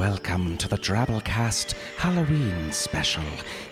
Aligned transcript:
welcome 0.00 0.56
to 0.56 0.66
the 0.66 0.78
Drabblecast 0.78 1.74
Halloween 1.98 2.72
Special, 2.72 3.22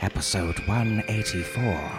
episode 0.03 0.59
184. 0.69 1.91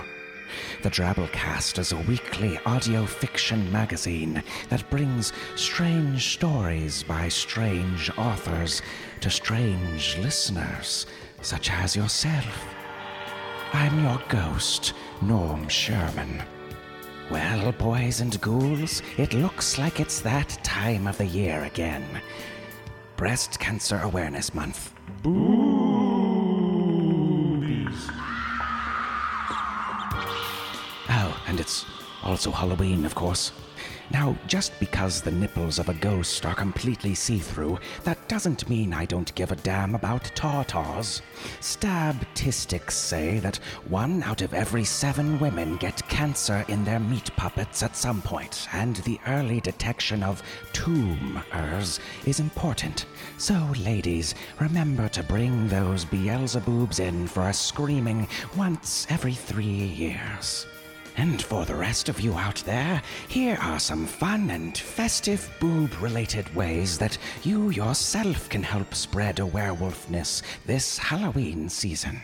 The 0.84 0.90
Drabblecast 0.92 1.80
is 1.80 1.94
a 1.94 2.02
weekly 2.02 2.60
audio 2.64 3.08
fiction 3.08 3.72
magazine 3.72 4.44
that 4.70 4.88
brings 4.92 5.34
strange 5.56 6.34
stories 6.34 7.02
by 7.02 7.28
strange 7.28 8.12
authors 8.20 8.84
to 9.22 9.32
strange 9.32 10.16
listeners, 10.20 11.08
such 11.42 11.72
as 11.72 11.96
yourself. 11.96 12.68
I'm 13.74 14.04
your 14.04 14.22
ghost, 14.30 14.94
Norm 15.24 15.68
Sherman. 15.68 16.44
Well, 17.32 17.72
boys 17.72 18.22
and 18.22 18.40
ghouls, 18.42 19.02
it 19.18 19.34
looks 19.34 19.80
like 19.80 20.00
it's 20.00 20.20
that 20.20 20.50
time 20.64 21.08
of 21.08 21.18
the 21.18 21.26
year 21.26 21.64
again. 21.64 22.06
Breast 23.20 23.60
Cancer 23.60 24.00
Awareness 24.02 24.54
Month. 24.54 24.94
Boobies. 25.24 25.40
Oh, 31.10 31.44
and 31.46 31.60
it's 31.60 31.86
also 32.24 32.50
Halloween, 32.50 33.04
of 33.06 33.16
course. 33.16 33.52
Now, 34.10 34.38
just 34.48 34.72
because 34.80 35.22
the 35.22 35.32
nipples 35.32 35.80
of 35.80 35.90
a 35.90 35.94
ghost 35.96 36.46
are 36.46 36.56
completely 36.56 37.14
see 37.14 37.40
through, 37.40 37.78
that 38.06 38.19
doesn't 38.30 38.70
mean 38.70 38.94
I 38.94 39.06
don't 39.06 39.34
give 39.34 39.52
a 39.52 39.56
damn 39.56 39.96
about 39.96 40.32
taw-taws. 40.36 41.24
Statistics 41.62 42.96
say 42.96 43.40
that 43.40 43.58
one 43.90 44.22
out 44.22 44.44
of 44.44 44.54
every 44.54 44.84
seven 44.84 45.40
women 45.40 45.78
get 45.78 46.08
cancer 46.08 46.64
in 46.68 46.86
their 46.86 47.00
meat 47.00 47.32
puppets 47.36 47.82
at 47.82 47.98
some 47.98 48.22
point, 48.22 48.68
and 48.72 48.98
the 48.98 49.20
early 49.26 49.60
detection 49.60 50.22
of 50.22 50.44
tumors 50.74 52.00
is 52.28 52.40
important. 52.40 53.08
So, 53.40 53.56
ladies, 53.84 54.36
remember 54.60 55.10
to 55.10 55.24
bring 55.24 55.68
those 55.68 56.06
Beelzebubs 56.06 57.00
in 57.00 57.28
for 57.28 57.50
a 57.50 57.54
screaming 57.54 58.28
once 58.56 59.08
every 59.10 59.34
three 59.34 59.66
years. 59.66 60.68
And 61.20 61.42
for 61.42 61.66
the 61.66 61.76
rest 61.76 62.08
of 62.08 62.22
you 62.22 62.34
out 62.36 62.64
there, 62.66 63.02
here 63.28 63.58
are 63.62 63.78
some 63.78 64.06
fun 64.06 64.50
and 64.52 64.78
festive 64.78 65.54
boob 65.60 65.94
related 66.02 66.56
ways 66.56 66.98
that 66.98 67.18
you 67.44 67.72
yourself 67.72 68.48
can 68.48 68.64
help 68.64 68.96
spread 68.96 69.42
a 69.42 69.46
werewolfness 69.46 70.42
this 70.66 70.98
Halloween 70.98 71.68
season. 71.68 72.22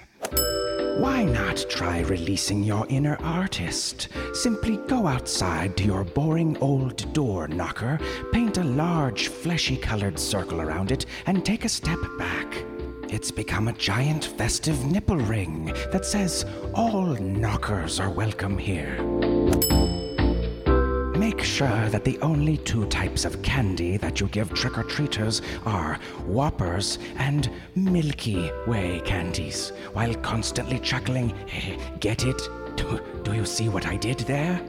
Why 0.97 1.25
not 1.25 1.65
try 1.69 1.99
releasing 2.03 2.63
your 2.63 2.87
inner 2.87 3.17
artist? 3.21 4.07
Simply 4.31 4.77
go 4.87 5.07
outside 5.07 5.75
to 5.75 5.83
your 5.83 6.05
boring 6.05 6.55
old 6.61 7.11
door 7.11 7.49
knocker, 7.49 7.99
paint 8.31 8.59
a 8.59 8.63
large 8.63 9.27
fleshy 9.27 9.75
colored 9.75 10.17
circle 10.17 10.61
around 10.61 10.93
it, 10.93 11.05
and 11.25 11.43
take 11.43 11.65
a 11.65 11.69
step 11.69 11.99
back. 12.17 12.65
It's 13.16 13.31
become 13.31 13.69
a 13.69 13.73
giant 13.73 14.25
festive 14.25 14.83
nipple 14.83 15.16
ring 15.16 15.67
that 15.94 16.05
says 16.05 16.45
all 16.73 17.16
knockers 17.16 17.98
are 17.98 18.09
welcome 18.09 18.58
here. 18.58 19.02
Make 21.17 21.42
sure 21.42 21.87
that 21.92 22.03
the 22.03 22.20
only 22.21 22.58
two 22.58 22.86
types 22.87 23.23
of 23.23 23.42
candy 23.42 23.95
that 23.95 24.20
you 24.20 24.27
give 24.27 24.53
trick 24.53 24.77
or 24.77 24.83
treaters 24.83 25.42
are 25.65 25.98
Whoppers 26.26 26.99
and 27.15 27.49
Milky 27.73 28.52
Way 28.67 29.02
candies, 29.05 29.71
while 29.93 30.14
constantly 30.15 30.80
chuckling, 30.80 31.33
"Eh, 31.53 31.77
Get 32.02 32.26
it? 32.26 32.42
Do, 32.76 32.99
do 33.23 33.32
you 33.32 33.45
see 33.45 33.70
what 33.70 33.87
I 33.87 33.95
did 33.95 34.20
there? 34.27 34.59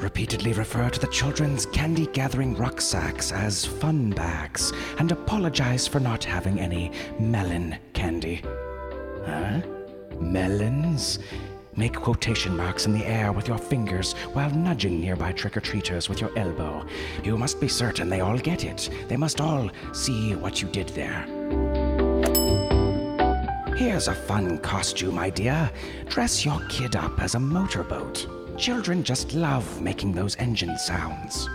Repeatedly 0.00 0.52
refer 0.52 0.88
to 0.90 1.00
the 1.00 1.08
children's 1.08 1.66
candy 1.66 2.06
gathering 2.06 2.54
rucksacks 2.54 3.32
as 3.32 3.64
fun 3.64 4.10
bags 4.10 4.72
and 4.98 5.10
apologize 5.10 5.88
for 5.88 5.98
not 5.98 6.22
having 6.22 6.60
any 6.60 6.92
melon 7.18 7.76
candy. 7.94 8.42
Huh? 9.26 9.60
Melons? 10.20 11.18
Make 11.74 11.94
quotation 11.94 12.56
marks 12.56 12.86
in 12.86 12.92
the 12.92 13.04
air 13.06 13.32
with 13.32 13.48
your 13.48 13.58
fingers 13.58 14.12
while 14.32 14.50
nudging 14.50 15.00
nearby 15.00 15.32
trick 15.32 15.56
or 15.56 15.60
treaters 15.60 16.08
with 16.08 16.20
your 16.20 16.36
elbow. 16.38 16.86
You 17.24 17.36
must 17.36 17.60
be 17.60 17.68
certain 17.68 18.08
they 18.08 18.20
all 18.20 18.38
get 18.38 18.64
it. 18.64 18.88
They 19.08 19.16
must 19.16 19.40
all 19.40 19.68
see 19.92 20.36
what 20.36 20.62
you 20.62 20.68
did 20.68 20.88
there. 20.90 21.24
Here's 23.76 24.08
a 24.08 24.14
fun 24.14 24.58
costume 24.58 25.18
idea. 25.18 25.72
Dress 26.08 26.44
your 26.44 26.60
kid 26.68 26.94
up 26.94 27.20
as 27.20 27.34
a 27.34 27.40
motorboat. 27.40 28.37
Children 28.58 29.04
just 29.04 29.34
love 29.34 29.80
making 29.80 30.12
those 30.12 30.34
engine 30.36 30.76
sounds. 30.78 31.48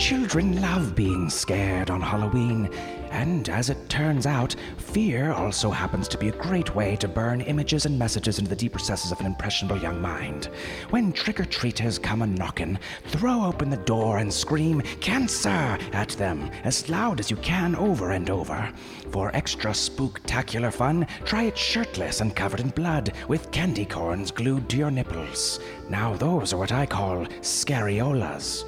Children 0.00 0.62
love 0.62 0.94
being 0.94 1.28
scared 1.28 1.90
on 1.90 2.00
Halloween, 2.00 2.70
and 3.10 3.46
as 3.50 3.68
it 3.68 3.90
turns 3.90 4.24
out, 4.24 4.56
fear 4.78 5.30
also 5.30 5.70
happens 5.70 6.08
to 6.08 6.16
be 6.16 6.30
a 6.30 6.32
great 6.32 6.74
way 6.74 6.96
to 6.96 7.06
burn 7.06 7.42
images 7.42 7.84
and 7.84 7.98
messages 7.98 8.38
into 8.38 8.48
the 8.48 8.56
deep 8.56 8.74
recesses 8.74 9.12
of 9.12 9.20
an 9.20 9.26
impressionable 9.26 9.76
young 9.76 10.00
mind. 10.00 10.48
When 10.88 11.12
trick 11.12 11.38
or 11.38 11.44
treaters 11.44 11.98
come 11.98 12.22
a 12.22 12.26
knockin', 12.26 12.78
throw 13.08 13.44
open 13.44 13.68
the 13.68 13.76
door 13.76 14.16
and 14.18 14.32
scream 14.32 14.80
cancer 15.02 15.76
at 15.92 16.08
them 16.16 16.50
as 16.64 16.88
loud 16.88 17.20
as 17.20 17.30
you 17.30 17.36
can 17.36 17.76
over 17.76 18.12
and 18.12 18.30
over. 18.30 18.72
For 19.10 19.30
extra 19.36 19.72
spooktacular 19.72 20.72
fun, 20.72 21.06
try 21.26 21.42
it 21.42 21.58
shirtless 21.58 22.22
and 22.22 22.34
covered 22.34 22.60
in 22.60 22.70
blood 22.70 23.12
with 23.28 23.50
candy 23.50 23.84
corns 23.84 24.30
glued 24.30 24.66
to 24.70 24.78
your 24.78 24.90
nipples. 24.90 25.60
Now, 25.90 26.14
those 26.14 26.54
are 26.54 26.58
what 26.58 26.72
I 26.72 26.86
call 26.86 27.26
scariolas. 27.42 28.64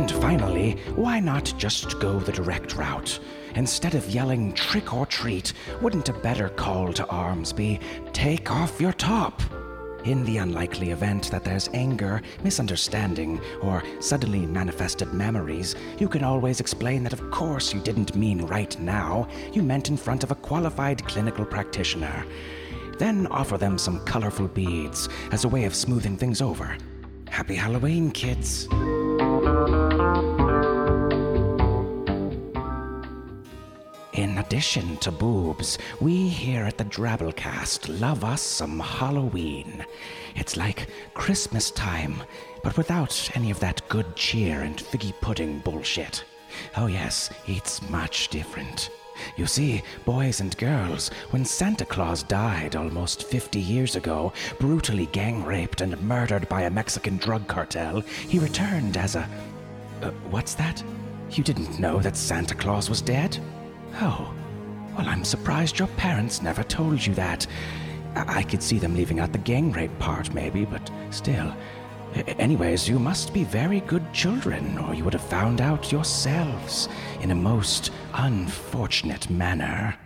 And 0.00 0.10
finally, 0.12 0.78
why 0.96 1.20
not 1.20 1.52
just 1.58 2.00
go 2.00 2.18
the 2.18 2.32
direct 2.32 2.74
route? 2.74 3.20
Instead 3.54 3.94
of 3.94 4.08
yelling 4.08 4.54
trick 4.54 4.94
or 4.94 5.04
treat, 5.04 5.52
wouldn't 5.82 6.08
a 6.08 6.14
better 6.14 6.48
call 6.48 6.90
to 6.94 7.06
arms 7.08 7.52
be 7.52 7.78
take 8.14 8.50
off 8.50 8.80
your 8.80 8.94
top? 8.94 9.42
In 10.04 10.24
the 10.24 10.38
unlikely 10.38 10.92
event 10.92 11.30
that 11.30 11.44
there's 11.44 11.68
anger, 11.74 12.22
misunderstanding, 12.42 13.42
or 13.60 13.82
suddenly 14.00 14.46
manifested 14.46 15.12
memories, 15.12 15.76
you 15.98 16.08
can 16.08 16.24
always 16.24 16.60
explain 16.60 17.02
that 17.02 17.12
of 17.12 17.30
course 17.30 17.74
you 17.74 17.80
didn't 17.80 18.16
mean 18.16 18.46
right 18.46 18.80
now, 18.80 19.28
you 19.52 19.62
meant 19.62 19.90
in 19.90 19.98
front 19.98 20.24
of 20.24 20.30
a 20.30 20.34
qualified 20.34 21.06
clinical 21.06 21.44
practitioner. 21.44 22.24
Then 22.96 23.26
offer 23.26 23.58
them 23.58 23.76
some 23.76 24.02
colorful 24.06 24.48
beads 24.48 25.10
as 25.30 25.44
a 25.44 25.48
way 25.48 25.64
of 25.64 25.74
smoothing 25.74 26.16
things 26.16 26.40
over. 26.40 26.74
Happy 27.28 27.54
Halloween, 27.54 28.10
kids! 28.10 28.66
In 34.12 34.38
addition 34.38 34.96
to 34.98 35.10
boobs, 35.10 35.78
we 36.00 36.28
here 36.28 36.64
at 36.64 36.76
the 36.76 36.84
Drabblecast 36.84 38.00
love 38.00 38.24
us 38.24 38.42
some 38.42 38.78
Halloween. 38.78 39.84
It's 40.34 40.56
like 40.56 40.88
Christmas 41.14 41.70
time, 41.70 42.22
but 42.62 42.76
without 42.76 43.30
any 43.34 43.50
of 43.50 43.60
that 43.60 43.88
good 43.88 44.16
cheer 44.16 44.60
and 44.60 44.76
figgy 44.76 45.14
pudding 45.20 45.60
bullshit. 45.60 46.24
Oh, 46.76 46.86
yes, 46.86 47.30
it's 47.46 47.88
much 47.88 48.28
different. 48.28 48.90
You 49.36 49.46
see, 49.46 49.82
boys 50.04 50.40
and 50.40 50.56
girls, 50.58 51.10
when 51.30 51.44
Santa 51.44 51.84
Claus 51.84 52.22
died 52.22 52.76
almost 52.76 53.24
50 53.24 53.60
years 53.60 53.96
ago, 53.96 54.32
brutally 54.58 55.06
gang 55.06 55.44
raped 55.44 55.80
and 55.80 56.00
murdered 56.02 56.48
by 56.48 56.62
a 56.62 56.70
Mexican 56.70 57.16
drug 57.16 57.46
cartel, 57.46 58.00
he 58.00 58.38
returned 58.38 58.96
as 58.96 59.16
a. 59.16 59.28
Uh, 60.02 60.10
what's 60.30 60.54
that? 60.54 60.82
You 61.30 61.44
didn't 61.44 61.78
know 61.78 62.00
that 62.00 62.16
Santa 62.16 62.54
Claus 62.54 62.88
was 62.88 63.02
dead? 63.02 63.38
Oh. 64.00 64.34
Well, 64.96 65.08
I'm 65.08 65.24
surprised 65.24 65.78
your 65.78 65.88
parents 65.88 66.42
never 66.42 66.62
told 66.64 67.04
you 67.04 67.14
that. 67.14 67.46
I, 68.14 68.38
I 68.38 68.42
could 68.42 68.62
see 68.62 68.78
them 68.78 68.94
leaving 68.94 69.20
out 69.20 69.32
the 69.32 69.38
gang 69.38 69.72
rape 69.72 69.96
part, 69.98 70.34
maybe, 70.34 70.64
but 70.64 70.90
still. 71.10 71.54
Anyways, 72.14 72.88
you 72.88 72.98
must 72.98 73.32
be 73.32 73.44
very 73.44 73.80
good 73.80 74.12
children, 74.12 74.78
or 74.78 74.94
you 74.94 75.04
would 75.04 75.12
have 75.12 75.22
found 75.22 75.60
out 75.60 75.92
yourselves 75.92 76.88
in 77.20 77.30
a 77.30 77.34
most 77.34 77.92
unfortunate 78.14 79.30
manner. 79.30 79.96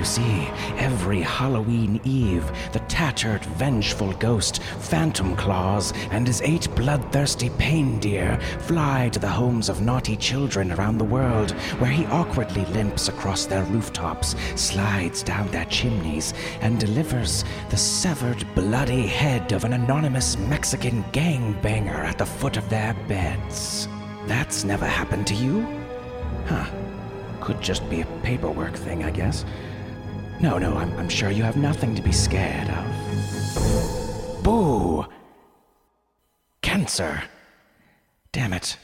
You 0.00 0.06
see, 0.06 0.48
every 0.78 1.20
Halloween 1.20 2.00
Eve, 2.04 2.50
the 2.72 2.78
tattered, 2.88 3.44
vengeful 3.44 4.14
ghost, 4.14 4.62
Phantom 4.62 5.36
Claus, 5.36 5.92
and 6.10 6.26
his 6.26 6.40
eight 6.40 6.74
bloodthirsty 6.74 7.50
pain 7.58 7.98
deer 7.98 8.40
fly 8.60 9.10
to 9.10 9.18
the 9.18 9.28
homes 9.28 9.68
of 9.68 9.82
naughty 9.82 10.16
children 10.16 10.72
around 10.72 10.96
the 10.96 11.04
world, 11.04 11.50
where 11.80 11.90
he 11.90 12.06
awkwardly 12.06 12.64
limps 12.72 13.08
across 13.08 13.44
their 13.44 13.62
rooftops, 13.64 14.34
slides 14.58 15.22
down 15.22 15.48
their 15.48 15.66
chimneys, 15.66 16.32
and 16.62 16.80
delivers 16.80 17.44
the 17.68 17.76
severed, 17.76 18.42
bloody 18.54 19.06
head 19.06 19.52
of 19.52 19.64
an 19.64 19.74
anonymous 19.74 20.38
Mexican 20.38 21.04
gangbanger 21.12 22.06
at 22.06 22.16
the 22.16 22.24
foot 22.24 22.56
of 22.56 22.66
their 22.70 22.94
beds. 23.06 23.86
That's 24.26 24.64
never 24.64 24.86
happened 24.86 25.26
to 25.26 25.34
you? 25.34 25.60
Huh. 26.46 26.64
Could 27.42 27.60
just 27.60 27.86
be 27.90 28.00
a 28.00 28.06
paperwork 28.22 28.76
thing, 28.76 29.04
I 29.04 29.10
guess. 29.10 29.44
No, 30.40 30.56
no, 30.56 30.74
I'm, 30.76 30.96
I'm 30.96 31.08
sure 31.10 31.30
you 31.30 31.42
have 31.42 31.58
nothing 31.58 31.94
to 31.94 32.00
be 32.02 32.12
scared 32.12 32.70
of. 32.70 34.42
Boo! 34.42 35.04
Cancer! 36.62 37.22
Damn 38.32 38.54
it. 38.54 38.78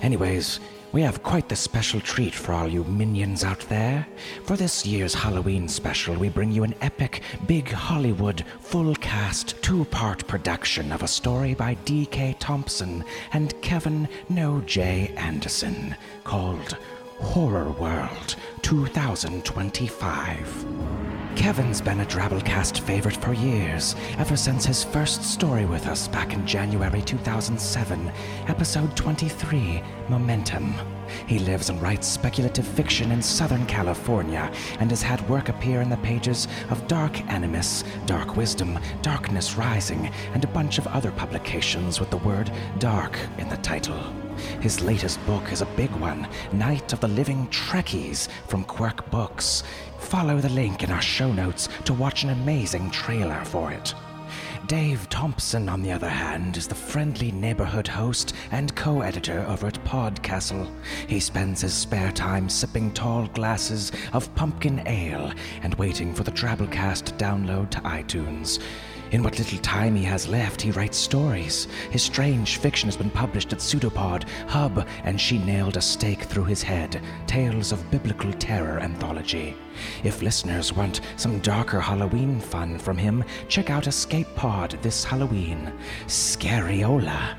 Anyways, 0.00 0.60
we 0.92 1.02
have 1.02 1.22
quite 1.22 1.50
the 1.50 1.56
special 1.56 2.00
treat 2.00 2.34
for 2.34 2.54
all 2.54 2.66
you 2.66 2.84
minions 2.84 3.44
out 3.44 3.60
there. 3.68 4.06
For 4.44 4.56
this 4.56 4.86
year's 4.86 5.12
Halloween 5.12 5.68
special, 5.68 6.14
we 6.14 6.30
bring 6.30 6.50
you 6.50 6.64
an 6.64 6.74
epic, 6.80 7.22
big 7.46 7.68
Hollywood, 7.68 8.42
full 8.60 8.94
cast, 8.94 9.60
two 9.60 9.84
part 9.86 10.26
production 10.26 10.92
of 10.92 11.02
a 11.02 11.08
story 11.08 11.52
by 11.52 11.74
D.K. 11.84 12.36
Thompson 12.38 13.04
and 13.34 13.60
Kevin 13.60 14.08
No 14.30 14.62
J. 14.62 15.12
Anderson 15.16 15.94
called 16.22 16.78
Horror 17.20 17.70
World 17.72 18.36
2025. 18.64 20.66
Kevin's 21.36 21.82
been 21.82 22.00
a 22.00 22.06
Drabblecast 22.06 22.80
favorite 22.80 23.16
for 23.16 23.34
years, 23.34 23.94
ever 24.16 24.38
since 24.38 24.64
his 24.64 24.82
first 24.82 25.22
story 25.22 25.66
with 25.66 25.86
us 25.86 26.08
back 26.08 26.32
in 26.32 26.46
January 26.46 27.02
2007, 27.02 28.10
episode 28.48 28.96
23 28.96 29.82
Momentum. 30.08 30.74
He 31.26 31.40
lives 31.40 31.68
and 31.68 31.82
writes 31.82 32.06
speculative 32.06 32.66
fiction 32.66 33.12
in 33.12 33.20
Southern 33.20 33.66
California 33.66 34.50
and 34.80 34.88
has 34.88 35.02
had 35.02 35.28
work 35.28 35.50
appear 35.50 35.82
in 35.82 35.90
the 35.90 35.98
pages 35.98 36.48
of 36.70 36.88
Dark 36.88 37.20
Animus, 37.30 37.84
Dark 38.06 38.34
Wisdom, 38.34 38.78
Darkness 39.02 39.56
Rising, 39.56 40.10
and 40.32 40.42
a 40.42 40.48
bunch 40.48 40.78
of 40.78 40.86
other 40.86 41.10
publications 41.10 42.00
with 42.00 42.08
the 42.08 42.16
word 42.16 42.50
dark 42.78 43.18
in 43.36 43.50
the 43.50 43.58
title. 43.58 44.02
His 44.60 44.80
latest 44.80 45.24
book 45.26 45.52
is 45.52 45.62
a 45.62 45.76
big 45.76 45.90
one 45.92 46.28
Night 46.52 46.92
of 46.92 47.00
the 47.00 47.08
Living 47.08 47.46
Trekkies 47.48 48.28
from 48.48 48.64
Quirk 48.64 49.10
Books. 49.10 49.62
Follow 49.98 50.38
the 50.38 50.48
link 50.48 50.82
in 50.82 50.90
our 50.90 51.02
show 51.02 51.32
notes 51.32 51.68
to 51.84 51.94
watch 51.94 52.24
an 52.24 52.30
amazing 52.30 52.90
trailer 52.90 53.44
for 53.44 53.72
it. 53.72 53.94
Dave 54.66 55.06
Thompson, 55.10 55.68
on 55.68 55.82
the 55.82 55.92
other 55.92 56.08
hand, 56.08 56.56
is 56.56 56.66
the 56.66 56.74
friendly 56.74 57.30
neighborhood 57.30 57.86
host 57.86 58.34
and 58.50 58.74
co 58.74 59.02
editor 59.02 59.44
over 59.46 59.66
at 59.66 59.84
Podcastle. 59.84 60.70
He 61.06 61.20
spends 61.20 61.60
his 61.60 61.74
spare 61.74 62.12
time 62.12 62.48
sipping 62.48 62.92
tall 62.92 63.26
glasses 63.28 63.92
of 64.14 64.34
pumpkin 64.34 64.82
ale 64.86 65.32
and 65.62 65.74
waiting 65.74 66.14
for 66.14 66.22
the 66.22 66.32
Drabblecast 66.32 67.18
download 67.18 67.70
to 67.70 67.80
iTunes. 67.80 68.58
In 69.14 69.22
what 69.22 69.38
little 69.38 69.60
time 69.60 69.94
he 69.94 70.02
has 70.02 70.26
left, 70.26 70.60
he 70.60 70.72
writes 70.72 70.98
stories. 70.98 71.68
His 71.92 72.02
strange 72.02 72.56
fiction 72.56 72.88
has 72.88 72.96
been 72.96 73.10
published 73.10 73.52
at 73.52 73.60
Pseudopod, 73.60 74.28
Hub, 74.48 74.88
and 75.04 75.20
She 75.20 75.38
Nailed 75.38 75.76
a 75.76 75.80
Stake 75.80 76.24
Through 76.24 76.46
His 76.46 76.64
Head 76.64 77.00
Tales 77.28 77.70
of 77.70 77.92
Biblical 77.92 78.32
Terror 78.32 78.80
anthology. 78.80 79.56
If 80.02 80.20
listeners 80.20 80.72
want 80.72 81.00
some 81.14 81.38
darker 81.38 81.78
Halloween 81.78 82.40
fun 82.40 82.76
from 82.76 82.96
him, 82.96 83.22
check 83.46 83.70
out 83.70 83.86
Escape 83.86 84.26
Pod 84.34 84.76
this 84.82 85.04
Halloween. 85.04 85.72
Scariola. 86.08 87.36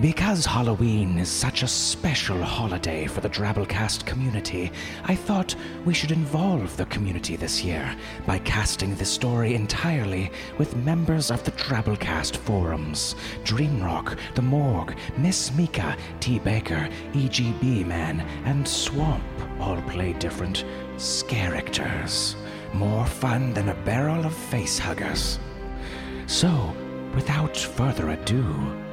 Because 0.00 0.44
Halloween 0.44 1.18
is 1.18 1.28
such 1.28 1.62
a 1.62 1.68
special 1.68 2.42
holiday 2.42 3.06
for 3.06 3.20
the 3.20 3.28
Drabblecast 3.28 4.04
community, 4.04 4.72
I 5.04 5.14
thought 5.14 5.54
we 5.84 5.94
should 5.94 6.10
involve 6.10 6.76
the 6.76 6.86
community 6.86 7.36
this 7.36 7.62
year 7.62 7.94
by 8.26 8.40
casting 8.40 8.96
the 8.96 9.04
story 9.04 9.54
entirely 9.54 10.32
with 10.58 10.76
members 10.78 11.30
of 11.30 11.44
the 11.44 11.52
Drabblecast 11.52 12.36
forums. 12.38 13.14
Dreamrock, 13.44 14.18
The 14.34 14.42
Morgue, 14.42 14.96
Miss 15.16 15.54
Mika, 15.54 15.96
T. 16.18 16.40
Baker, 16.40 16.88
EGB 17.12 17.86
Man, 17.86 18.20
and 18.46 18.66
Swamp 18.66 19.22
all 19.60 19.80
play 19.82 20.12
different 20.14 20.64
characters. 21.28 22.34
More 22.72 23.06
fun 23.06 23.54
than 23.54 23.68
a 23.68 23.84
barrel 23.84 24.26
of 24.26 24.34
facehuggers. 24.34 25.38
So, 26.26 26.74
without 27.14 27.56
further 27.56 28.10
ado, 28.10 28.83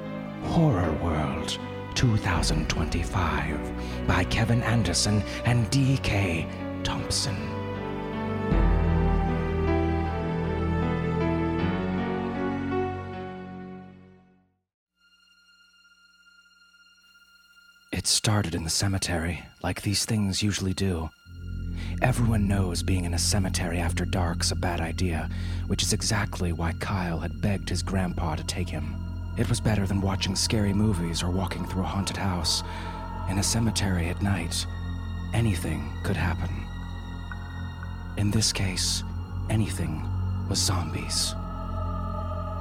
Horror 0.44 0.92
World 1.04 1.58
2025 1.96 4.08
by 4.08 4.24
Kevin 4.26 4.62
Anderson 4.64 5.24
and 5.46 5.70
D.K. 5.70 6.48
Thompson. 6.84 7.36
It 17.92 18.08
started 18.08 18.56
in 18.56 18.64
the 18.64 18.70
cemetery, 18.70 19.44
like 19.64 19.82
these 19.82 20.06
things 20.06 20.42
usually 20.42 20.74
do. 20.74 21.10
Everyone 22.02 22.48
knows 22.48 22.84
being 22.84 23.06
in 23.06 23.14
a 23.14 23.20
cemetery 23.20 23.80
after 23.80 24.06
dark's 24.06 24.52
a 24.52 24.56
bad 24.56 24.82
idea, 24.82 25.30
which 25.68 25.84
is 25.84 25.94
exactly 25.94 26.52
why 26.52 26.74
Kyle 26.80 27.20
had 27.20 27.42
begged 27.42 27.70
his 27.70 27.84
grandpa 27.84 28.36
to 28.36 28.44
take 28.44 28.70
him. 28.70 29.01
It 29.38 29.48
was 29.48 29.62
better 29.62 29.88
than 29.88 30.02
watching 30.02 30.36
scary 30.36 30.74
movies 30.74 31.24
or 31.24 31.30
walking 31.30 31.66
through 31.66 31.84
a 31.84 31.86
haunted 31.86 32.18
house. 32.18 32.64
In 33.30 33.38
a 33.38 33.44
cemetery 33.44 34.10
at 34.10 34.22
night, 34.22 34.66
anything 35.34 35.90
could 36.04 36.18
happen. 36.18 36.50
In 38.18 38.30
this 38.30 38.52
case, 38.52 39.04
anything 39.50 40.06
was 40.50 40.60
zombies. 40.60 41.34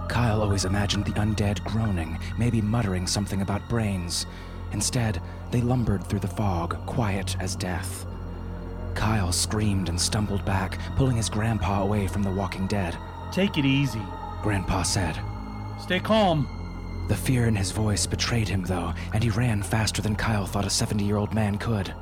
Kyle 0.09 0.43
always 0.43 0.65
imagined 0.65 1.05
the 1.05 1.13
undead 1.13 1.63
groaning, 1.65 2.19
maybe 2.39 2.61
muttering 2.61 3.07
something 3.07 3.43
about 3.43 3.69
brains. 3.69 4.27
Instead, 4.73 5.21
they 5.51 5.61
lumbered 5.61 6.05
through 6.05 6.21
the 6.21 6.29
fog, 6.29 6.77
quiet 6.87 7.37
as 7.41 7.57
death. 7.57 8.07
Kyle 8.95 9.33
screamed 9.33 9.89
and 9.89 10.01
stumbled 10.01 10.45
back, 10.45 10.79
pulling 10.97 11.17
his 11.17 11.29
grandpa 11.29 11.83
away 11.83 12.07
from 12.07 12.23
the 12.23 12.31
walking 12.31 12.67
dead. 12.67 12.97
Take 13.33 13.59
it 13.59 13.65
easy. 13.65 14.03
Grandpa 14.43 14.83
said. 14.83 15.19
Stay 15.81 16.01
calm. 16.01 16.60
The 17.11 17.17
fear 17.17 17.49
in 17.49 17.57
his 17.57 17.73
voice 17.73 18.07
betrayed 18.07 18.49
him, 18.49 18.63
though, 18.63 18.95
and 19.13 19.21
he 19.21 19.31
ran 19.31 19.65
faster 19.65 20.01
than 20.01 20.15
Kyle 20.15 20.47
thought 20.47 20.65
a 20.65 20.71
70 20.71 21.03
year 21.03 21.17
old 21.17 21.35
man 21.35 21.59
could. 21.59 21.93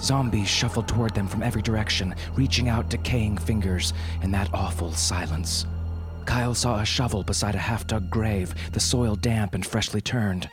Zombies 0.00 0.48
shuffled 0.48 0.88
toward 0.88 1.14
them 1.14 1.28
from 1.28 1.40
every 1.40 1.62
direction, 1.62 2.16
reaching 2.34 2.68
out 2.68 2.88
decaying 2.88 3.38
fingers 3.38 3.92
in 4.22 4.32
that 4.32 4.52
awful 4.52 4.90
silence. 4.90 5.66
Kyle 6.24 6.52
saw 6.52 6.80
a 6.80 6.84
shovel 6.84 7.22
beside 7.22 7.54
a 7.54 7.58
half 7.58 7.86
dug 7.86 8.10
grave, 8.10 8.52
the 8.72 8.80
soil 8.80 9.14
damp 9.14 9.54
and 9.54 9.64
freshly 9.64 10.00
turned. 10.00 10.50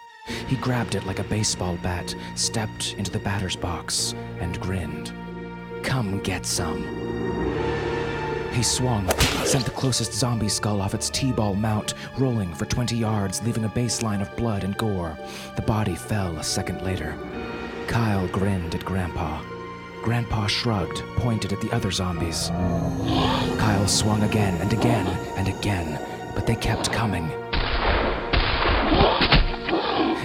He 0.47 0.57
grabbed 0.57 0.93
it 0.93 1.07
like 1.07 1.17
a 1.17 1.23
baseball 1.23 1.75
bat, 1.81 2.13
stepped 2.35 2.93
into 2.99 3.09
the 3.09 3.17
batter's 3.17 3.55
box, 3.55 4.13
and 4.39 4.61
grinned. 4.61 5.11
Come 5.81 6.19
get 6.19 6.45
some. 6.45 7.10
He 8.51 8.63
swung, 8.63 9.09
sent 9.45 9.63
the 9.63 9.71
closest 9.71 10.13
zombie 10.13 10.49
skull 10.49 10.81
off 10.81 10.93
its 10.93 11.09
T 11.09 11.31
ball 11.31 11.55
mount, 11.55 11.93
rolling 12.17 12.53
for 12.53 12.65
20 12.65 12.97
yards, 12.97 13.41
leaving 13.43 13.63
a 13.63 13.69
baseline 13.69 14.21
of 14.21 14.35
blood 14.35 14.63
and 14.63 14.77
gore. 14.77 15.17
The 15.55 15.61
body 15.61 15.95
fell 15.95 16.37
a 16.37 16.43
second 16.43 16.81
later. 16.81 17.17
Kyle 17.87 18.27
grinned 18.27 18.75
at 18.75 18.83
Grandpa. 18.83 19.41
Grandpa 20.03 20.47
shrugged, 20.47 21.01
pointed 21.17 21.53
at 21.53 21.61
the 21.61 21.71
other 21.71 21.91
zombies. 21.91 22.49
Kyle 23.57 23.87
swung 23.87 24.23
again 24.23 24.59
and 24.59 24.73
again 24.73 25.07
and 25.37 25.47
again, 25.47 25.99
but 26.35 26.45
they 26.45 26.55
kept 26.55 26.91
coming. 26.91 27.31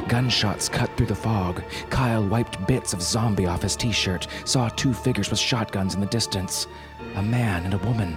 Gunshots 0.08 0.68
cut 0.68 0.94
through 0.96 1.06
the 1.06 1.14
fog. 1.14 1.62
Kyle 1.90 2.24
wiped 2.24 2.64
bits 2.66 2.92
of 2.92 3.02
zombie 3.02 3.46
off 3.46 3.62
his 3.62 3.76
t 3.76 3.90
shirt, 3.90 4.28
saw 4.44 4.68
two 4.68 4.94
figures 4.94 5.30
with 5.30 5.38
shotguns 5.38 5.94
in 5.94 6.00
the 6.00 6.06
distance 6.06 6.66
a 7.16 7.22
man 7.22 7.64
and 7.64 7.74
a 7.74 7.78
woman. 7.78 8.12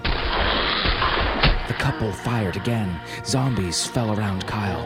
The 1.68 1.76
couple 1.76 2.12
fired 2.12 2.58
again. 2.58 3.00
Zombies 3.26 3.86
fell 3.86 4.18
around 4.18 4.46
Kyle. 4.46 4.86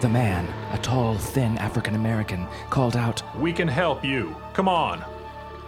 The 0.00 0.08
man, 0.08 0.46
a 0.72 0.78
tall, 0.78 1.16
thin 1.16 1.56
African 1.58 1.94
American, 1.94 2.46
called 2.70 2.96
out, 2.96 3.22
We 3.38 3.52
can 3.52 3.68
help 3.68 4.04
you. 4.04 4.34
Come 4.52 4.68
on. 4.68 5.04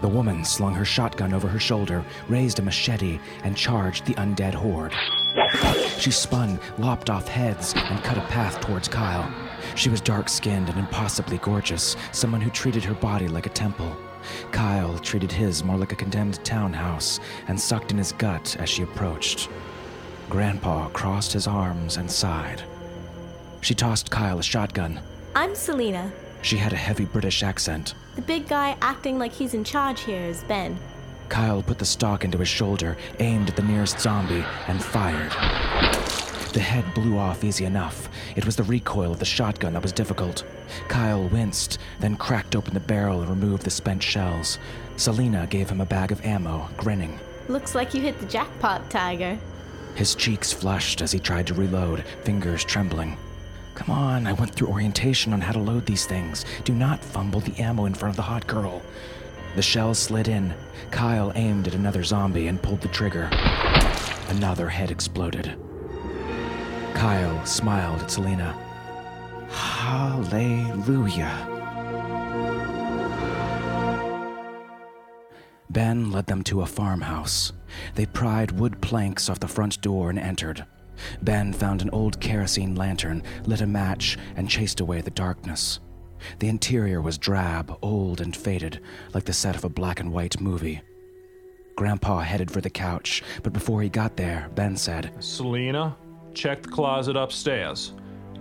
The 0.01 0.09
woman 0.09 0.45
slung 0.45 0.75
her 0.75 0.85
shotgun 0.85 1.33
over 1.33 1.49
her 1.49 1.59
shoulder, 1.59 2.05
raised 2.29 2.59
a 2.59 2.63
machete, 2.63 3.19
and 3.45 3.57
charged 3.57 4.05
the 4.05 4.15
undead 4.15 4.55
horde. 4.55 4.95
She 5.99 6.11
spun, 6.11 6.59
lopped 6.79 7.09
off 7.09 7.29
heads, 7.29 7.73
and 7.75 8.03
cut 8.05 8.19
a 8.19 8.23
path 8.23 8.61
towards 8.61 8.89
Kyle. 8.89 9.33
She 9.75 9.89
was 9.89 10.01
dark 10.01 10.29
skinned 10.29 10.69
and 10.69 10.79
impossibly 10.79 11.39
gorgeous, 11.39 11.97
someone 12.13 12.41
who 12.41 12.51
treated 12.51 12.85
her 12.85 12.95
body 12.95 13.29
like 13.29 13.47
a 13.47 13.51
temple. 13.51 13.97
Kyle 14.53 14.99
treated 14.99 15.31
his 15.31 15.65
more 15.65 15.77
like 15.77 15.93
a 15.93 15.97
condemned 15.97 16.45
townhouse 16.45 17.21
and 17.49 17.61
sucked 17.61 17.91
in 17.91 17.99
his 17.99 18.13
gut 18.13 18.57
as 18.59 18.69
she 18.69 18.83
approached. 18.83 19.49
Grandpa 20.29 20.89
crossed 20.89 21.33
his 21.33 21.47
arms 21.47 21.97
and 21.97 22.11
sighed. 22.11 22.63
She 23.61 23.75
tossed 23.75 24.11
Kyle 24.11 24.39
a 24.39 24.43
shotgun. 24.43 25.01
I'm 25.35 25.55
Selena. 25.55 26.13
She 26.43 26.57
had 26.57 26.73
a 26.73 26.77
heavy 26.77 27.05
British 27.05 27.43
accent. 27.43 27.95
The 28.15 28.23
big 28.23 28.49
guy 28.49 28.77
acting 28.81 29.19
like 29.19 29.33
he's 29.33 29.55
in 29.55 29.65
charge 29.65 30.03
here 30.03 30.23
is 30.23 30.45
Ben. 30.45 30.79
Kyle 31.29 31.63
put 31.63 31.79
the 31.79 31.85
stock 31.85 32.25
into 32.25 32.39
his 32.39 32.49
shoulder, 32.49 32.97
aimed 33.19 33.49
at 33.49 33.57
the 33.57 33.63
nearest 33.63 33.99
zombie, 34.01 34.45
and 34.69 34.83
fired. 34.83 35.33
The 36.57 36.63
head 36.63 36.95
blew 36.95 37.19
off 37.19 37.45
easy 37.45 37.67
enough. 37.67 38.09
It 38.35 38.47
was 38.47 38.57
the 38.57 38.63
recoil 38.63 39.13
of 39.13 39.19
the 39.19 39.27
shotgun 39.27 39.75
that 39.75 39.83
was 39.83 39.93
difficult. 39.93 40.43
Kyle 40.89 41.29
winced, 41.29 41.77
then 42.01 42.17
cracked 42.17 42.57
open 42.57 42.73
the 42.73 42.81
barrel 42.81 43.21
and 43.21 43.29
removed 43.29 43.65
the 43.65 43.71
spent 43.71 44.03
shells. 44.03 44.59
Selena 44.97 45.47
gave 45.49 45.69
him 45.69 45.83
a 45.83 45.85
bag 45.85 46.13
of 46.13 46.25
ammo, 46.25 46.67
grinning. 46.79 47.21
Looks 47.49 47.75
like 47.75 47.93
you 47.93 48.01
hit 48.01 48.19
the 48.21 48.25
jackpot, 48.25 48.89
Tiger. 48.89 49.39
His 49.97 50.15
cheeks 50.15 50.51
flushed 50.51 51.03
as 51.03 51.13
he 51.13 51.19
tried 51.19 51.47
to 51.49 51.53
reload, 51.53 52.05
fingers 52.25 52.65
trembling. 52.65 53.19
Come 53.75 53.91
on, 53.91 54.27
I 54.27 54.33
went 54.33 54.55
through 54.55 54.69
orientation 54.69 55.35
on 55.35 55.43
how 55.43 55.53
to 55.53 55.59
load 55.59 55.85
these 55.85 56.07
things. 56.07 56.47
Do 56.65 56.75
not 56.75 57.05
fumble 57.05 57.41
the 57.41 57.63
ammo 57.63 57.85
in 57.85 57.93
front 57.93 58.13
of 58.13 58.17
the 58.17 58.23
hot 58.23 58.47
girl. 58.47 58.81
The 59.57 59.63
shells 59.63 59.99
slid 59.99 60.27
in. 60.27 60.55
Kyle 60.91 61.33
aimed 61.35 61.69
at 61.69 61.75
another 61.75 62.03
zombie 62.03 62.47
and 62.47 62.63
pulled 62.63 62.81
the 62.81 62.89
trigger. 62.89 63.29
Another 64.31 64.71
head 64.71 64.91
exploded. 64.91 65.55
Kyle 66.97 67.45
smiled 67.45 68.01
at 68.01 68.11
Selena. 68.11 68.57
Hallelujah. 69.51 71.47
Ben 75.69 76.11
led 76.11 76.27
them 76.27 76.43
to 76.45 76.63
a 76.63 76.67
farmhouse. 76.67 77.53
They 77.97 78.07
pried 78.07 78.53
wood 78.53 78.81
planks 78.81 79.29
off 79.29 79.41
the 79.41 79.47
front 79.47 79.83
door 79.83 80.09
and 80.09 80.19
entered. 80.19 80.65
Ben 81.21 81.53
found 81.53 81.83
an 81.83 81.91
old 81.91 82.19
kerosene 82.19 82.75
lantern, 82.75 83.23
lit 83.45 83.61
a 83.61 83.67
match, 83.67 84.17
and 84.35 84.49
chased 84.49 84.81
away 84.81 85.03
the 85.03 85.11
darkness. 85.11 85.81
The 86.39 86.49
interior 86.49 87.03
was 87.03 87.19
drab, 87.19 87.77
old, 87.83 88.23
and 88.23 88.35
faded, 88.35 88.81
like 89.13 89.25
the 89.25 89.35
set 89.35 89.55
of 89.55 89.65
a 89.65 89.69
black 89.69 90.01
and 90.01 90.15
white 90.15 90.41
movie. 90.41 90.81
Grandpa 91.77 92.21
headed 92.21 92.51
for 92.51 92.63
the 92.63 92.71
couch, 92.71 93.23
but 93.43 93.53
before 93.53 93.83
he 93.83 93.91
got 93.91 94.17
there, 94.17 94.51
Ben 94.55 94.79
said, 94.79 95.13
Selena, 95.21 95.95
check 96.37 96.63
the 96.63 96.69
closet 96.69 97.17
upstairs. 97.17 97.95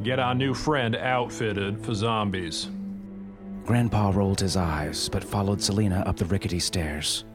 Get 0.03 0.19
our 0.19 0.35
new 0.35 0.53
friend 0.53 0.95
outfitted 0.95 1.83
for 1.83 1.93
zombies. 1.93 2.69
Grandpa 3.65 4.11
rolled 4.13 4.41
his 4.41 4.57
eyes, 4.57 5.09
but 5.09 5.23
followed 5.23 5.61
Selena 5.61 6.03
up 6.05 6.17
the 6.17 6.25
rickety 6.25 6.59
stairs. 6.59 7.25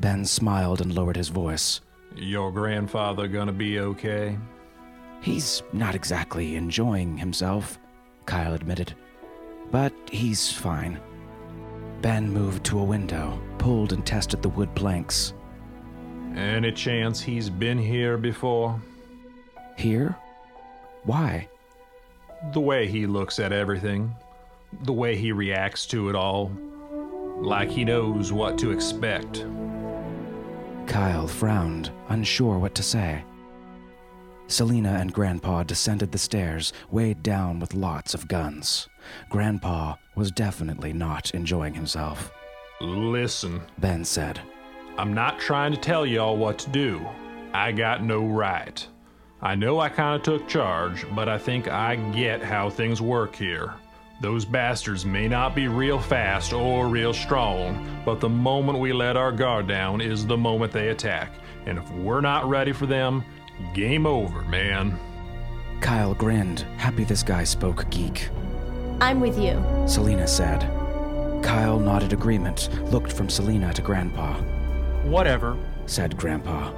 Ben 0.00 0.24
smiled 0.24 0.80
and 0.80 0.94
lowered 0.94 1.16
his 1.16 1.28
voice. 1.28 1.80
Your 2.14 2.52
grandfather 2.52 3.26
gonna 3.26 3.52
be 3.52 3.80
okay? 3.80 4.38
He's 5.22 5.62
not 5.72 5.94
exactly 5.94 6.56
enjoying 6.56 7.16
himself, 7.16 7.78
Kyle 8.26 8.52
admitted. 8.54 8.94
But 9.70 9.92
he's 10.10 10.52
fine. 10.52 11.00
Ben 12.02 12.30
moved 12.30 12.64
to 12.64 12.78
a 12.78 12.84
window, 12.84 13.40
pulled 13.58 13.92
and 13.92 14.04
tested 14.04 14.42
the 14.42 14.48
wood 14.50 14.74
planks. 14.74 15.32
Any 16.36 16.72
chance 16.72 17.20
he's 17.20 17.48
been 17.48 17.78
here 17.78 18.18
before? 18.18 18.80
Here? 19.82 20.16
Why? 21.02 21.48
The 22.52 22.60
way 22.60 22.86
he 22.86 23.04
looks 23.04 23.40
at 23.40 23.50
everything, 23.50 24.14
the 24.84 24.92
way 24.92 25.16
he 25.16 25.32
reacts 25.32 25.86
to 25.86 26.08
it 26.08 26.14
all, 26.14 26.52
like 27.40 27.68
he 27.68 27.84
knows 27.84 28.32
what 28.32 28.56
to 28.58 28.70
expect. 28.70 29.44
Kyle 30.86 31.26
frowned, 31.26 31.90
unsure 32.10 32.60
what 32.60 32.76
to 32.76 32.82
say. 32.84 33.24
Selena 34.46 34.98
and 35.00 35.12
Grandpa 35.12 35.64
descended 35.64 36.12
the 36.12 36.18
stairs, 36.18 36.72
weighed 36.92 37.24
down 37.24 37.58
with 37.58 37.74
lots 37.74 38.14
of 38.14 38.28
guns. 38.28 38.88
Grandpa 39.30 39.96
was 40.14 40.30
definitely 40.30 40.92
not 40.92 41.32
enjoying 41.32 41.74
himself. 41.74 42.30
Listen, 42.80 43.60
Ben 43.78 44.04
said. 44.04 44.40
I'm 44.96 45.12
not 45.12 45.40
trying 45.40 45.72
to 45.72 45.80
tell 45.80 46.06
y'all 46.06 46.36
what 46.36 46.56
to 46.60 46.70
do. 46.70 47.04
I 47.52 47.72
got 47.72 48.04
no 48.04 48.24
right. 48.24 48.86
I 49.44 49.56
know 49.56 49.80
I 49.80 49.88
kind 49.88 50.14
of 50.14 50.22
took 50.22 50.46
charge, 50.46 51.04
but 51.16 51.28
I 51.28 51.36
think 51.36 51.66
I 51.66 51.96
get 52.12 52.44
how 52.44 52.70
things 52.70 53.02
work 53.02 53.34
here. 53.34 53.74
Those 54.20 54.44
bastards 54.44 55.04
may 55.04 55.26
not 55.26 55.56
be 55.56 55.66
real 55.66 55.98
fast 55.98 56.52
or 56.52 56.86
real 56.86 57.12
strong, 57.12 58.00
but 58.04 58.20
the 58.20 58.28
moment 58.28 58.78
we 58.78 58.92
let 58.92 59.16
our 59.16 59.32
guard 59.32 59.66
down 59.66 60.00
is 60.00 60.24
the 60.24 60.36
moment 60.36 60.70
they 60.70 60.90
attack. 60.90 61.32
And 61.66 61.76
if 61.76 61.90
we're 61.90 62.20
not 62.20 62.48
ready 62.48 62.70
for 62.70 62.86
them, 62.86 63.24
game 63.74 64.06
over, 64.06 64.42
man. 64.42 64.96
Kyle 65.80 66.14
grinned, 66.14 66.60
happy 66.76 67.02
this 67.02 67.24
guy 67.24 67.42
spoke 67.42 67.90
geek. 67.90 68.28
I'm 69.00 69.18
with 69.18 69.36
you. 69.36 69.60
Selena 69.88 70.28
said. 70.28 70.60
Kyle 71.42 71.80
nodded 71.80 72.12
agreement, 72.12 72.68
looked 72.92 73.12
from 73.12 73.28
Selena 73.28 73.74
to 73.74 73.82
Grandpa. 73.82 74.34
Whatever. 75.02 75.58
Said 75.86 76.16
Grandpa. 76.16 76.72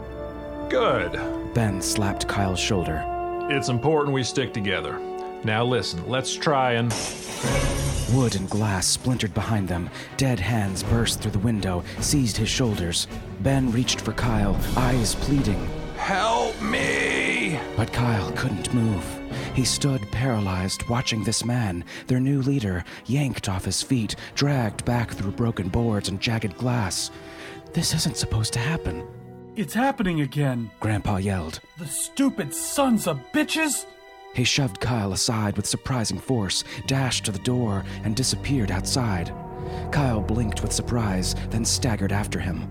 Good. 0.75 1.13
Ben 1.55 1.81
slapped 1.81 2.27
Kyle's 2.27 2.59
shoulder. 2.59 3.01
It's 3.49 3.69
important 3.69 4.13
we 4.13 4.25
stick 4.25 4.53
together. 4.53 4.99
Now 5.45 5.65
listen, 5.65 6.05
let's 6.09 6.35
try 6.35 6.73
and. 6.73 6.93
Wood 8.13 8.35
and 8.35 8.51
glass 8.51 8.85
splintered 8.85 9.33
behind 9.35 9.69
them. 9.69 9.89
Dead 10.17 10.41
hands 10.41 10.83
burst 10.83 11.21
through 11.21 11.31
the 11.31 11.39
window, 11.39 11.85
seized 12.01 12.37
his 12.37 12.49
shoulders. 12.49 13.07
Ben 13.39 13.71
reached 13.71 14.01
for 14.01 14.15
Kyle, 14.15 14.59
eyes 14.77 15.15
pleading. 15.15 15.65
Help 15.97 16.61
me! 16.61 17.57
But 17.77 17.93
Kyle 17.93 18.33
couldn't 18.33 18.75
move. 18.75 19.07
He 19.55 19.65
stood 19.65 20.03
paralyzed, 20.11 20.89
watching 20.89 21.23
this 21.23 21.45
man, 21.45 21.85
their 22.09 22.19
new 22.19 22.43
leader, 22.43 22.85
yanked 23.07 23.49
off 23.49 23.65
his 23.65 23.81
feet, 23.81 24.17
dragged 24.35 24.85
back 24.85 25.13
through 25.13 25.31
broken 25.31 25.69
boards 25.69 26.09
and 26.09 26.21
jagged 26.21 26.59
glass. 26.59 27.13
This 27.75 27.95
isn't 27.95 28.17
supposed 28.17 28.53
to 28.55 28.59
happen, 28.59 29.07
It's 29.57 29.75
happening 29.75 30.21
again. 30.21 30.69
Grandpa 30.81 31.19
yelled. 31.19 31.61
The 31.79 31.87
stupid 31.87 32.53
sons 32.53 33.07
of 33.07 33.21
bitches! 33.31 33.87
He 34.35 34.43
shoved 34.43 34.81
Kyle 34.81 35.13
aside 35.13 35.57
with 35.57 35.65
surprising 35.65 36.19
force, 36.19 36.65
dashed 36.89 37.25
to 37.27 37.31
the 37.31 37.39
door, 37.39 37.85
and 38.03 38.17
disappeared 38.17 38.73
outside. 38.73 39.33
Kyle 39.93 40.21
blinked 40.21 40.61
with 40.61 40.73
surprise, 40.73 41.37
then 41.51 41.65
staggered 41.65 42.11
after 42.11 42.41
him. 42.41 42.69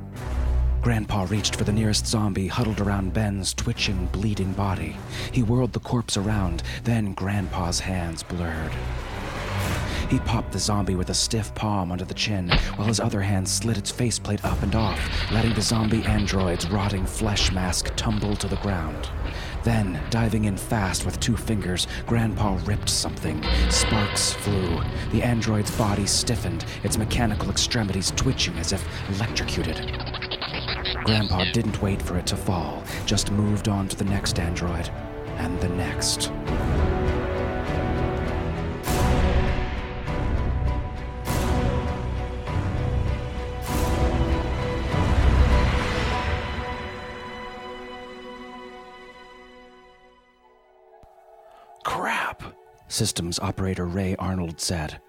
Grandpa 0.82 1.26
reached 1.30 1.56
for 1.56 1.64
the 1.64 1.72
nearest 1.72 2.06
zombie 2.06 2.48
huddled 2.48 2.82
around 2.82 3.14
Ben's 3.14 3.54
twitching, 3.54 4.08
bleeding 4.08 4.52
body. 4.52 4.98
He 5.32 5.42
whirled 5.42 5.72
the 5.72 5.80
corpse 5.80 6.18
around, 6.18 6.64
then 6.84 7.14
Grandpa's 7.14 7.80
hands 7.80 8.24
blurred. 8.24 8.74
He 10.10 10.20
popped 10.20 10.52
the 10.52 10.60
zombie 10.60 10.96
with 10.96 11.10
a 11.10 11.14
stiff 11.14 11.54
palm 11.56 11.92
under 11.92 12.06
the 12.06 12.14
chin, 12.14 12.50
while 12.76 12.88
his 12.88 13.00
other 13.00 13.22
hand 13.22 13.48
slid 13.48 13.78
its 13.78 13.92
faceplate 13.92 14.44
up 14.46 14.62
and 14.62 14.76
off, 14.76 15.00
letting 15.32 15.54
the 15.54 15.62
zombie 15.62 16.04
android's 16.04 16.70
rotting 16.70 17.06
flesh 17.06 17.52
mask 17.52 17.92
tumble 17.96 18.36
to 18.36 18.48
the 18.48 18.58
ground. 18.58 19.10
Then, 19.64 20.00
diving 20.10 20.46
in 20.46 20.58
fast 20.58 21.06
with 21.06 21.20
two 21.20 21.38
fingers, 21.38 21.88
Grandpa 22.06 22.60
ripped 22.66 22.90
something. 22.90 23.44
Sparks 23.70 24.34
flew. 24.34 24.82
The 25.12 25.24
android's 25.24 25.76
body 25.78 26.06
stiffened, 26.06 26.66
its 26.84 26.98
mechanical 26.98 27.50
extremities 27.50 28.12
twitching 28.12 28.58
as 28.58 28.74
if 28.74 28.86
electrocuted. 29.10 29.78
Grandpa 31.06 31.46
didn't 31.52 31.82
wait 31.82 32.02
for 32.02 32.18
it 32.18 32.28
to 32.28 32.38
fall, 32.38 32.84
just 33.06 33.32
moved 33.32 33.68
on 33.68 33.88
to 33.88 33.96
the 33.96 34.06
next 34.06 34.40
android, 34.40 34.90
and 35.38 35.60
the 35.62 35.70
next. 35.70 36.32
Systems 52.94 53.40
Operator 53.40 53.86
Ray 53.88 54.16
Arnold 54.18 54.62
said. 54.62 55.02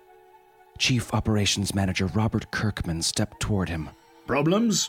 Chief 0.79 1.12
Operations 1.12 1.75
Manager 1.75 2.07
Robert 2.07 2.50
Kirkman 2.50 3.03
stepped 3.03 3.41
toward 3.41 3.69
him. 3.69 3.91
Problems? 4.26 4.88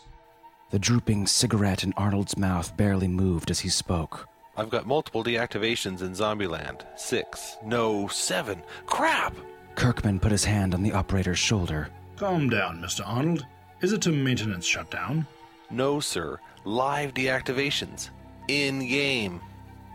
The 0.70 0.80
drooping 0.80 1.28
cigarette 1.28 1.84
in 1.84 1.94
Arnold's 1.98 2.38
mouth 2.38 2.76
barely 2.78 3.10
moved 3.10 3.52
as 3.52 3.60
he 3.60 3.68
spoke. 3.68 4.30
I've 4.56 4.70
got 4.70 4.88
multiple 4.88 5.26
deactivations 5.26 6.02
in 6.02 6.14
Zombieland. 6.14 6.86
Six. 6.98 7.58
No, 7.66 8.08
seven. 8.08 8.64
Crap! 8.86 9.36
Kirkman 9.76 10.18
put 10.18 10.32
his 10.32 10.46
hand 10.46 10.74
on 10.74 10.82
the 10.82 10.94
operator's 10.94 11.38
shoulder. 11.38 11.90
Calm 12.16 12.50
down, 12.50 12.80
Mr. 12.80 13.06
Arnold. 13.06 13.46
Is 13.82 13.92
it 13.92 14.06
a 14.06 14.12
maintenance 14.12 14.66
shutdown? 14.66 15.28
No, 15.70 16.00
sir. 16.00 16.40
Live 16.64 17.14
deactivations. 17.14 18.10
In 18.48 18.80
game. 18.88 19.42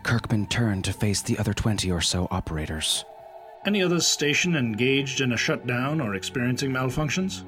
Kirkman 0.03 0.47
turned 0.47 0.83
to 0.85 0.93
face 0.93 1.21
the 1.21 1.37
other 1.37 1.53
20 1.53 1.91
or 1.91 2.01
so 2.01 2.27
operators. 2.31 3.05
Any 3.65 3.83
other 3.83 3.99
station 4.01 4.55
engaged 4.55 5.21
in 5.21 5.33
a 5.33 5.37
shutdown 5.37 6.01
or 6.01 6.15
experiencing 6.15 6.71
malfunctions? 6.71 7.43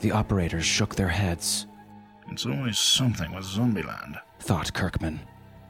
The 0.00 0.12
operators 0.12 0.64
shook 0.64 0.94
their 0.94 1.08
heads, 1.08 1.66
It's 2.30 2.46
always 2.46 2.78
something 2.78 3.32
with 3.34 3.44
Zombieland. 3.44 4.20
thought 4.40 4.72
Kirkman. 4.72 5.20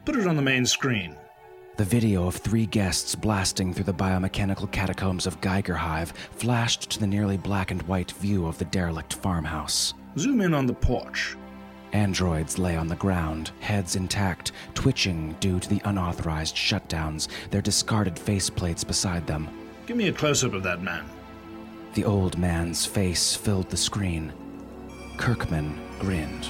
Put 0.05 0.17
it 0.17 0.27
on 0.27 0.37
the 0.37 0.43
main 0.43 0.67
screen. 0.67 1.17
The 1.77 1.85
video 1.85 2.27
of 2.27 2.37
three 2.37 2.67
guests 2.67 3.15
blasting 3.15 3.73
through 3.73 3.85
the 3.85 3.95
biomechanical 3.95 4.71
catacombs 4.71 5.27
of 5.27 5.41
Geiger 5.41 5.75
Hive 5.75 6.13
flashed 6.33 6.91
to 6.91 7.01
the 7.01 7.07
nearly 7.07 7.39
black 7.39 7.71
and 7.71 7.81
white 7.85 8.11
view 8.13 8.47
of 8.47 8.59
the 8.59 8.67
derelict 8.67 9.15
farmhouse. 9.15 9.95
Zoom 10.19 10.43
in 10.43 10.53
on 10.53 10.67
the 10.67 10.75
porch. 10.75 11.35
Androids 11.93 12.59
lay 12.59 12.77
on 12.77 12.89
the 12.89 12.97
ground, 12.97 13.51
heads 13.61 13.97
intact, 13.97 14.53
twitching 14.75 15.37
due 15.41 15.61
to 15.61 15.69
the 15.69 15.83
unauthorized 15.85 16.57
shutdowns, 16.57 17.29
their 17.51 17.61
discarded 17.61 18.17
faceplates 18.17 18.87
beside 18.87 19.27
them. 19.27 19.49
Give 19.87 19.97
me 19.97 20.09
a 20.09 20.13
close 20.13 20.43
up 20.43 20.55
of 20.55 20.63
that 20.63 20.83
man. 20.83 21.05
The 21.95 22.05
old 22.05 22.39
man's 22.39 22.87
face 22.87 23.37
filled 23.37 23.69
the 23.69 23.77
screen. 23.77 24.33
Kirkman 25.19 25.79
grinned. 25.99 26.49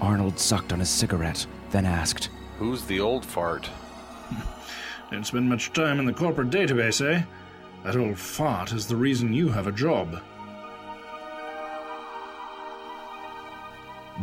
Arnold 0.00 0.38
sucked 0.38 0.72
on 0.72 0.80
his 0.80 0.88
cigarette, 0.88 1.46
then 1.70 1.84
asked, 1.84 2.30
Who's 2.58 2.84
the 2.84 3.00
old 3.00 3.26
fart? 3.26 3.68
Didn't 5.10 5.26
spend 5.26 5.48
much 5.48 5.72
time 5.72 5.98
in 5.98 6.06
the 6.06 6.12
corporate 6.12 6.50
database, 6.50 7.04
eh? 7.04 7.24
That 7.84 7.96
old 7.96 8.18
fart 8.18 8.72
is 8.72 8.86
the 8.86 8.96
reason 8.96 9.34
you 9.34 9.50
have 9.50 9.66
a 9.66 9.72
job. 9.72 10.22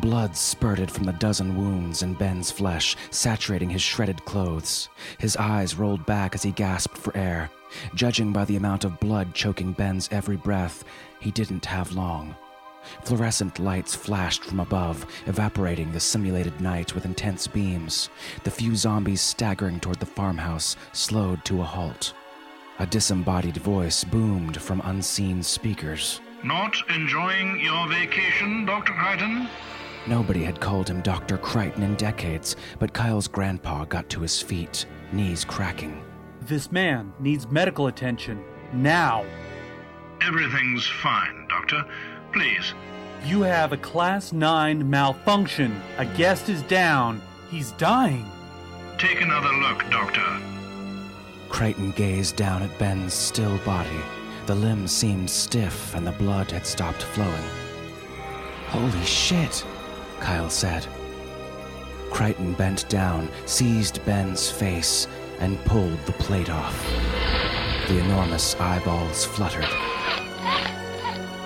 Blood 0.01 0.35
spurted 0.35 0.89
from 0.89 1.03
the 1.03 1.13
dozen 1.13 1.55
wounds 1.55 2.01
in 2.01 2.15
Ben's 2.15 2.49
flesh, 2.49 2.97
saturating 3.11 3.69
his 3.69 3.83
shredded 3.83 4.25
clothes. 4.25 4.89
His 5.19 5.37
eyes 5.37 5.75
rolled 5.75 6.03
back 6.07 6.33
as 6.33 6.41
he 6.41 6.51
gasped 6.51 6.97
for 6.97 7.15
air. 7.15 7.51
Judging 7.93 8.33
by 8.33 8.45
the 8.45 8.55
amount 8.55 8.83
of 8.83 8.99
blood 8.99 9.35
choking 9.35 9.73
Ben's 9.73 10.09
every 10.11 10.37
breath, 10.37 10.83
he 11.19 11.29
didn't 11.29 11.65
have 11.65 11.93
long. 11.93 12.35
Fluorescent 13.03 13.59
lights 13.59 13.93
flashed 13.93 14.43
from 14.43 14.59
above, 14.59 15.05
evaporating 15.27 15.91
the 15.91 15.99
simulated 15.99 16.59
night 16.59 16.95
with 16.95 17.05
intense 17.05 17.45
beams. 17.45 18.09
The 18.43 18.49
few 18.49 18.75
zombies 18.75 19.21
staggering 19.21 19.79
toward 19.79 19.99
the 19.99 20.07
farmhouse 20.07 20.77
slowed 20.93 21.45
to 21.45 21.61
a 21.61 21.63
halt. 21.63 22.13
A 22.79 22.87
disembodied 22.87 23.57
voice 23.57 24.03
boomed 24.03 24.59
from 24.59 24.81
unseen 24.83 25.43
speakers. 25.43 26.19
Not 26.43 26.75
enjoying 26.89 27.59
your 27.59 27.87
vacation, 27.87 28.65
Dr. 28.65 28.93
Crichton? 28.93 29.47
Nobody 30.07 30.43
had 30.43 30.59
called 30.59 30.89
him 30.89 31.01
Dr. 31.01 31.37
Crichton 31.37 31.83
in 31.83 31.95
decades, 31.95 32.55
but 32.79 32.93
Kyle's 32.93 33.27
grandpa 33.27 33.85
got 33.85 34.09
to 34.09 34.21
his 34.21 34.41
feet, 34.41 34.85
knees 35.11 35.45
cracking. 35.45 36.03
This 36.41 36.71
man 36.71 37.13
needs 37.19 37.47
medical 37.49 37.87
attention. 37.87 38.43
Now. 38.73 39.25
Everything's 40.21 40.87
fine, 40.87 41.47
Doctor. 41.49 41.85
Please. 42.33 42.73
You 43.25 43.43
have 43.43 43.73
a 43.73 43.77
class 43.77 44.33
9 44.33 44.89
malfunction. 44.89 45.79
A 45.99 46.05
guest 46.05 46.49
is 46.49 46.63
down. 46.63 47.21
He's 47.51 47.71
dying. 47.73 48.25
Take 48.97 49.21
another 49.21 49.53
look, 49.53 49.83
Doctor. 49.91 50.25
Crichton 51.49 51.91
gazed 51.91 52.35
down 52.35 52.63
at 52.63 52.75
Ben's 52.79 53.13
still 53.13 53.57
body. 53.59 53.89
The 54.47 54.55
limbs 54.55 54.91
seemed 54.91 55.29
stiff 55.29 55.93
and 55.93 56.07
the 56.07 56.11
blood 56.13 56.49
had 56.49 56.65
stopped 56.65 57.03
flowing. 57.03 57.49
Holy 58.69 59.03
shit, 59.05 59.63
Kyle 60.21 60.49
said. 60.49 60.87
Crichton 62.11 62.53
bent 62.53 62.87
down, 62.87 63.29
seized 63.45 64.03
Ben's 64.05 64.49
face, 64.49 65.07
and 65.39 65.63
pulled 65.65 65.99
the 66.05 66.11
plate 66.13 66.49
off. 66.49 66.85
The 67.87 67.97
enormous 67.97 68.55
eyeballs 68.55 69.25
fluttered, 69.25 69.69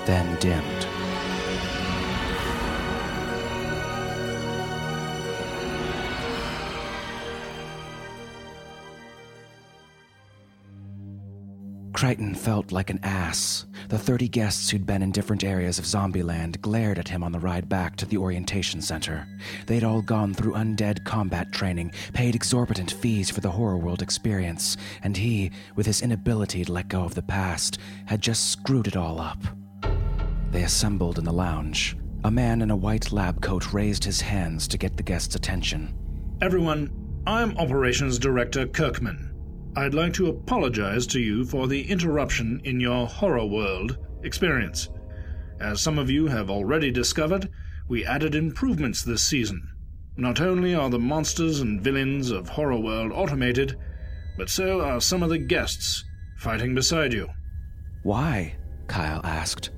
then 0.06 0.38
dimmed. 0.40 0.95
Crichton 11.96 12.36
felt 12.36 12.74
like 12.74 12.90
an 12.90 13.00
ass. 13.04 13.66
The 13.88 13.98
30 13.98 14.28
guests 14.28 14.70
who'd 14.70 14.86
been 14.86 15.02
in 15.02 15.14
different 15.14 15.46
areas 15.46 15.80
of 15.80 15.86
Zombieland 15.86 16.60
glared 16.60 17.00
at 17.00 17.08
him 17.08 17.24
on 17.24 17.32
the 17.32 17.40
ride 17.40 17.70
back 17.70 17.96
to 17.96 18.06
the 18.06 18.18
orientation 18.18 18.82
center. 18.82 19.26
They'd 19.66 19.86
all 19.86 20.02
gone 20.02 20.34
through 20.34 20.56
undead 20.56 21.06
combat 21.06 21.54
training, 21.54 21.94
paid 22.14 22.36
exorbitant 22.36 22.92
fees 22.92 23.30
for 23.30 23.40
the 23.40 23.50
horror 23.50 23.78
world 23.78 24.02
experience, 24.02 24.76
and 25.04 25.16
he, 25.16 25.52
with 25.78 25.86
his 25.86 26.02
inability 26.02 26.66
to 26.66 26.72
let 26.74 26.90
go 26.90 27.06
of 27.06 27.16
the 27.16 27.22
past, 27.22 27.78
had 28.08 28.20
just 28.20 28.52
screwed 28.52 28.88
it 28.88 28.98
all 28.98 29.22
up. 29.22 29.40
They 30.52 30.64
assembled 30.64 31.18
in 31.18 31.24
the 31.24 31.32
lounge. 31.32 31.96
A 32.26 32.32
man 32.32 32.62
in 32.62 32.72
a 32.72 32.76
white 32.76 33.14
lab 33.14 33.42
coat 33.42 33.72
raised 33.72 34.04
his 34.04 34.20
hands 34.20 34.68
to 34.68 34.78
get 34.78 34.98
the 34.98 35.04
guests' 35.04 35.36
attention. 35.36 35.94
Everyone, 36.42 36.92
I'm 37.26 37.58
Operations 37.58 38.20
Director 38.20 38.68
Kirkman. 38.68 39.35
I'd 39.78 39.94
like 39.94 40.14
to 40.14 40.28
apologize 40.28 41.06
to 41.08 41.20
you 41.20 41.44
for 41.44 41.68
the 41.68 41.82
interruption 41.92 42.62
in 42.64 42.80
your 42.80 43.08
horror 43.08 43.46
world 43.46 43.98
experience. 44.24 44.88
As 45.60 45.82
some 45.82 46.00
of 46.00 46.10
you 46.10 46.28
have 46.28 46.50
already 46.50 46.92
discovered, 46.92 47.50
we 47.90 48.06
added 48.06 48.36
improvements 48.36 49.04
this 49.04 49.22
season. 49.22 49.68
Not 50.16 50.40
only 50.40 50.74
are 50.74 50.90
the 50.90 50.98
monsters 50.98 51.60
and 51.60 51.82
villains 51.82 52.32
of 52.32 52.48
Horror 52.48 52.80
World 52.80 53.12
automated, 53.14 53.78
but 54.38 54.50
so 54.50 54.80
are 54.80 55.02
some 55.02 55.22
of 55.22 55.30
the 55.30 55.38
guests 55.38 56.06
fighting 56.38 56.74
beside 56.74 57.12
you. 57.12 57.28
Why? 58.04 58.56
Kyle 58.88 59.22
asked. 59.26 59.72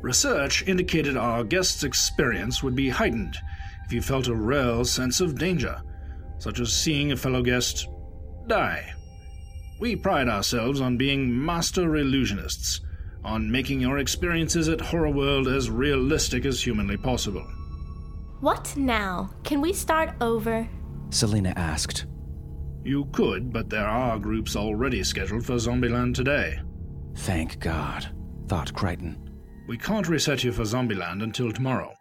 Research 0.00 0.66
indicated 0.66 1.16
our 1.18 1.44
guests' 1.44 1.84
experience 1.84 2.62
would 2.62 2.74
be 2.74 2.88
heightened 2.88 3.36
if 3.84 3.92
you 3.92 4.00
felt 4.00 4.28
a 4.28 4.34
real 4.34 4.84
sense 4.86 5.20
of 5.20 5.38
danger, 5.38 5.82
such 6.38 6.58
as 6.58 6.72
seeing 6.72 7.12
a 7.12 7.16
fellow 7.16 7.42
guest 7.42 7.86
die. 8.46 8.91
We 9.82 9.96
pride 9.96 10.28
ourselves 10.28 10.80
on 10.80 10.96
being 10.96 11.44
master 11.44 11.88
illusionists, 11.88 12.82
on 13.24 13.50
making 13.50 13.80
your 13.80 13.98
experiences 13.98 14.68
at 14.68 14.80
Horror 14.80 15.10
World 15.10 15.48
as 15.48 15.70
realistic 15.70 16.46
as 16.46 16.62
humanly 16.62 16.96
possible. 16.96 17.42
What 18.38 18.76
now? 18.76 19.30
Can 19.42 19.60
we 19.60 19.72
start 19.72 20.14
over? 20.20 20.68
Selena 21.10 21.52
asked. 21.56 22.06
You 22.84 23.06
could, 23.06 23.52
but 23.52 23.70
there 23.70 23.88
are 23.88 24.20
groups 24.20 24.54
already 24.54 25.02
scheduled 25.02 25.44
for 25.44 25.54
Zombieland 25.54 26.14
today. 26.14 26.60
Thank 27.16 27.58
God, 27.58 28.06
thought 28.46 28.72
Crichton. 28.72 29.30
We 29.66 29.78
can't 29.78 30.08
reset 30.08 30.44
you 30.44 30.52
for 30.52 30.62
Zombieland 30.62 31.24
until 31.24 31.50
tomorrow, 31.50 31.92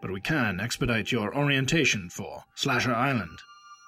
but 0.00 0.10
we 0.10 0.20
can 0.20 0.58
expedite 0.58 1.12
your 1.12 1.36
orientation 1.36 2.10
for 2.10 2.42
Slasher 2.56 2.92
Island, 2.92 3.38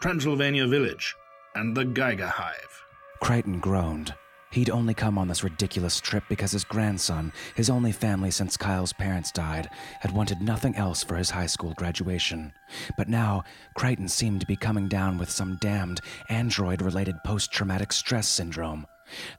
Transylvania 0.03 0.69
Village, 0.69 1.17
and 1.57 1.77
the 1.77 1.85
Geiger 1.85 2.29
Hive. 2.29 2.74
Crichton 3.21 3.61
groaned. 3.61 4.15
He'd 4.51 4.71
only 4.71 4.95
come 4.95 5.19
on 5.19 5.27
this 5.27 5.43
ridiculous 5.43 6.01
trip 6.01 6.23
because 6.29 6.53
his 6.53 6.63
grandson, 6.63 7.33
his 7.57 7.69
only 7.69 7.91
family 7.91 8.31
since 8.31 8.57
Kyle's 8.57 8.93
parents 8.93 9.33
died, 9.33 9.69
had 9.99 10.13
wanted 10.13 10.41
nothing 10.41 10.77
else 10.77 11.03
for 11.03 11.17
his 11.17 11.31
high 11.31 11.47
school 11.47 11.75
graduation. 11.75 12.53
But 12.97 13.09
now, 13.09 13.43
Crichton 13.75 14.07
seemed 14.07 14.41
to 14.43 14.47
be 14.47 14.55
coming 14.55 14.87
down 14.87 15.19
with 15.19 15.29
some 15.29 15.59
damned 15.61 16.01
android 16.29 16.83
related 16.83 17.17
post 17.25 17.51
traumatic 17.51 17.93
stress 17.93 18.29
syndrome. 18.29 18.87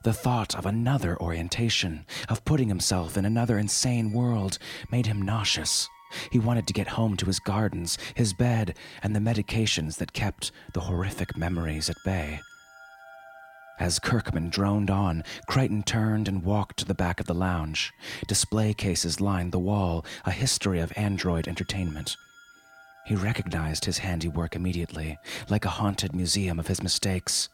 The 0.02 0.12
thought 0.12 0.54
of 0.54 0.66
another 0.66 1.18
orientation, 1.18 2.04
of 2.28 2.44
putting 2.44 2.68
himself 2.68 3.16
in 3.16 3.24
another 3.24 3.58
insane 3.58 4.12
world, 4.12 4.58
made 4.92 5.06
him 5.06 5.22
nauseous. 5.22 5.88
He 6.30 6.38
wanted 6.38 6.66
to 6.66 6.74
get 6.74 6.88
home 6.88 7.16
to 7.16 7.26
his 7.26 7.40
gardens, 7.40 7.96
his 8.14 8.34
bed, 8.34 8.76
and 9.02 9.16
the 9.16 9.20
medications 9.20 9.96
that 9.96 10.12
kept 10.12 10.52
the 10.74 10.80
horrific 10.80 11.36
memories 11.38 11.88
at 11.88 11.96
bay. 12.04 12.40
As 13.78 13.98
Kirkman 13.98 14.48
droned 14.48 14.90
on, 14.90 15.22
Crichton 15.46 15.82
turned 15.82 16.28
and 16.28 16.42
walked 16.42 16.78
to 16.78 16.86
the 16.86 16.94
back 16.94 17.20
of 17.20 17.26
the 17.26 17.34
lounge. 17.34 17.92
Display 18.26 18.72
cases 18.72 19.20
lined 19.20 19.52
the 19.52 19.58
wall, 19.58 20.04
a 20.24 20.30
history 20.30 20.80
of 20.80 20.92
android 20.96 21.46
entertainment. 21.46 22.16
He 23.06 23.14
recognized 23.14 23.84
his 23.84 23.98
handiwork 23.98 24.56
immediately, 24.56 25.18
like 25.50 25.64
a 25.64 25.70
haunted 25.70 26.14
museum 26.14 26.58
of 26.58 26.66
his 26.66 26.82
mistakes. 26.82 27.50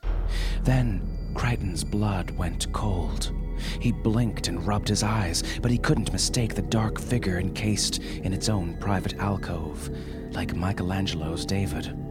Then 0.62 1.32
Crichton's 1.34 1.84
blood 1.84 2.30
went 2.30 2.72
cold. 2.72 3.32
He 3.80 3.92
blinked 3.92 4.48
and 4.48 4.66
rubbed 4.66 4.88
his 4.88 5.02
eyes, 5.02 5.42
but 5.60 5.70
he 5.70 5.76
couldn't 5.76 6.12
mistake 6.12 6.54
the 6.54 6.62
dark 6.62 7.00
figure 7.00 7.38
encased 7.38 7.98
in 7.98 8.32
its 8.32 8.48
own 8.48 8.76
private 8.78 9.14
alcove, 9.16 9.90
like 10.30 10.54
Michelangelo's 10.54 11.44
David. 11.44 12.01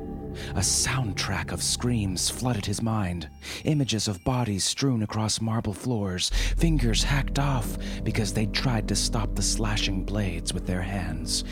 A 0.52 0.60
soundtrack 0.62 1.52
of 1.52 1.64
screams 1.64 2.30
flooded 2.30 2.66
his 2.66 2.82
mind. 2.82 3.30
Images 3.66 4.08
of 4.08 4.24
bodies 4.24 4.64
strewn 4.64 5.04
across 5.04 5.42
marble 5.42 5.74
floors, 5.74 6.30
fingers 6.58 7.04
hacked 7.04 7.40
off 7.40 7.78
because 8.04 8.34
they'd 8.34 8.54
tried 8.54 8.88
to 8.88 8.96
stop 8.96 9.36
the 9.36 9.42
slashing 9.42 10.04
blades 10.04 10.54
with 10.54 10.66
their 10.66 10.82
hands. 10.82 11.44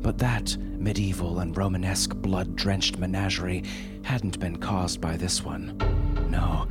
But 0.00 0.18
that 0.18 0.56
medieval 0.58 1.40
and 1.40 1.56
Romanesque 1.56 2.14
blood 2.14 2.56
drenched 2.56 2.98
menagerie 2.98 3.64
hadn't 4.02 4.38
been 4.38 4.56
caused 4.56 5.00
by 5.00 5.16
this 5.16 5.42
one. 5.42 5.76
No, 6.30 6.68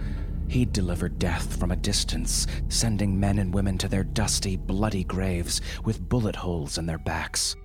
He'd 0.48 0.74
delivered 0.74 1.18
death 1.18 1.60
from 1.60 1.72
a 1.72 1.76
distance, 1.76 2.46
sending 2.70 3.20
men 3.20 3.40
and 3.40 3.54
women 3.54 3.78
to 3.80 3.88
their 3.88 4.04
dusty, 4.04 4.56
bloody 4.56 5.04
graves 5.04 5.60
with 5.84 6.08
bullet 6.08 6.36
holes 6.36 6.78
in 6.78 6.86
their 6.86 7.00
backs. 7.00 7.56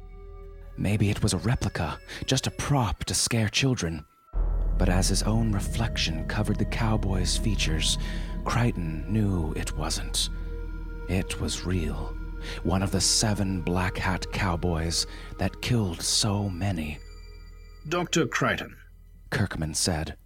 Maybe 0.80 1.10
it 1.10 1.22
was 1.22 1.34
a 1.34 1.38
replica, 1.38 1.98
just 2.24 2.46
a 2.46 2.50
prop 2.50 3.04
to 3.04 3.14
scare 3.14 3.50
children. 3.50 4.04
But 4.78 4.88
as 4.88 5.08
his 5.08 5.22
own 5.22 5.52
reflection 5.52 6.26
covered 6.26 6.56
the 6.58 6.64
cowboy's 6.64 7.36
features, 7.36 7.98
Crichton 8.46 9.04
knew 9.06 9.52
it 9.52 9.76
wasn't. 9.76 10.30
It 11.10 11.38
was 11.38 11.66
real. 11.66 12.16
One 12.62 12.82
of 12.82 12.92
the 12.92 13.00
seven 13.00 13.60
black 13.60 13.98
hat 13.98 14.32
cowboys 14.32 15.06
that 15.36 15.60
killed 15.60 16.00
so 16.00 16.48
many, 16.48 16.98
Dr. 17.86 18.26
Crichton, 18.26 18.74
Kirkman 19.28 19.74
said. 19.74 20.16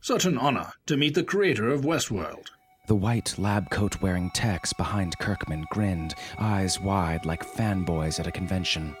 such 0.00 0.26
an 0.26 0.38
honor 0.38 0.70
to 0.86 0.96
meet 0.96 1.14
the 1.14 1.24
creator 1.24 1.68
of 1.70 1.80
Westworld. 1.80 2.46
The 2.86 2.94
white 2.94 3.36
lab 3.38 3.70
coat 3.70 4.00
wearing 4.00 4.30
techs 4.30 4.72
behind 4.72 5.18
Kirkman 5.18 5.64
grinned, 5.72 6.14
eyes 6.38 6.78
wide 6.78 7.26
like 7.26 7.42
fanboys 7.44 8.20
at 8.20 8.28
a 8.28 8.32
convention. 8.32 8.94